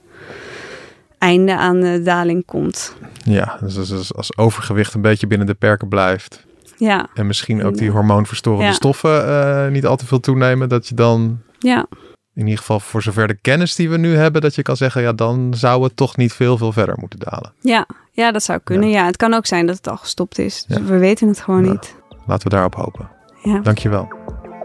einde 1.18 1.56
aan 1.56 1.80
de 1.80 2.02
daling 2.02 2.44
komt. 2.44 2.94
Ja, 3.24 3.58
dus 3.60 4.14
als 4.14 4.36
overgewicht 4.36 4.94
een 4.94 5.00
beetje 5.00 5.26
binnen 5.26 5.46
de 5.46 5.54
perken 5.54 5.88
blijft. 5.88 6.46
Ja. 6.80 7.08
En 7.14 7.26
misschien 7.26 7.64
ook 7.64 7.76
die 7.76 7.90
hormoonverstorende 7.90 8.64
ja. 8.64 8.72
stoffen 8.72 9.28
uh, 9.28 9.68
niet 9.68 9.86
al 9.86 9.96
te 9.96 10.06
veel 10.06 10.20
toenemen. 10.20 10.68
Dat 10.68 10.88
je 10.88 10.94
dan 10.94 11.40
ja. 11.58 11.86
in 12.34 12.44
ieder 12.44 12.58
geval 12.58 12.80
voor 12.80 13.02
zover 13.02 13.28
de 13.28 13.38
kennis 13.40 13.74
die 13.74 13.90
we 13.90 13.96
nu 13.96 14.16
hebben, 14.16 14.40
dat 14.40 14.54
je 14.54 14.62
kan 14.62 14.76
zeggen, 14.76 15.02
ja, 15.02 15.12
dan 15.12 15.54
zou 15.54 15.82
het 15.82 15.96
toch 15.96 16.16
niet 16.16 16.32
veel, 16.32 16.56
veel 16.56 16.72
verder 16.72 16.96
moeten 16.98 17.18
dalen. 17.18 17.52
Ja, 17.60 17.86
ja 18.12 18.32
dat 18.32 18.42
zou 18.42 18.58
kunnen. 18.64 18.88
Ja. 18.88 19.00
ja 19.00 19.06
het 19.06 19.16
kan 19.16 19.34
ook 19.34 19.46
zijn 19.46 19.66
dat 19.66 19.76
het 19.76 19.88
al 19.88 19.96
gestopt 19.96 20.38
is. 20.38 20.64
Dus 20.64 20.78
we 20.78 20.98
weten 20.98 21.28
het 21.28 21.40
gewoon 21.40 21.62
nou, 21.62 21.72
niet. 21.72 21.94
Laten 22.26 22.48
we 22.48 22.54
daarop 22.54 22.74
hopen. 22.74 23.10
Ja. 23.42 23.58
Dankjewel. 23.58 24.08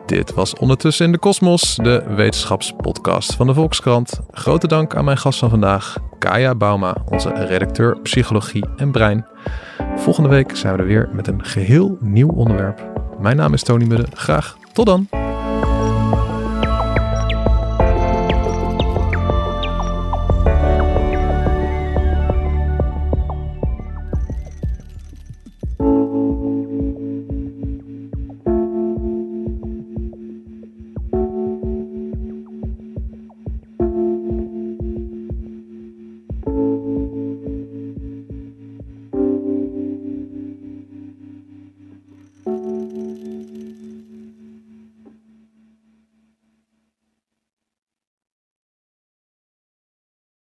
Dit 0.05 0.33
was 0.33 0.55
Ondertussen 0.55 1.05
in 1.05 1.11
de 1.11 1.17
Kosmos, 1.17 1.75
de 1.75 2.03
wetenschapspodcast 2.15 3.33
van 3.33 3.47
de 3.47 3.53
Volkskrant. 3.53 4.19
Grote 4.31 4.67
dank 4.67 4.95
aan 4.95 5.05
mijn 5.05 5.17
gast 5.17 5.39
van 5.39 5.49
vandaag, 5.49 5.97
Kaya 6.19 6.55
Bauma, 6.55 6.97
onze 7.09 7.29
redacteur 7.29 7.99
Psychologie 8.01 8.65
en 8.75 8.91
Brein. 8.91 9.25
Volgende 9.95 10.29
week 10.29 10.55
zijn 10.55 10.75
we 10.75 10.79
er 10.79 10.87
weer 10.87 11.09
met 11.13 11.27
een 11.27 11.45
geheel 11.45 11.97
nieuw 11.99 12.29
onderwerp. 12.29 12.83
Mijn 13.19 13.37
naam 13.37 13.53
is 13.53 13.63
Tony 13.63 13.85
Mudde. 13.85 14.07
Graag 14.13 14.57
tot 14.73 14.85
dan. 14.85 15.24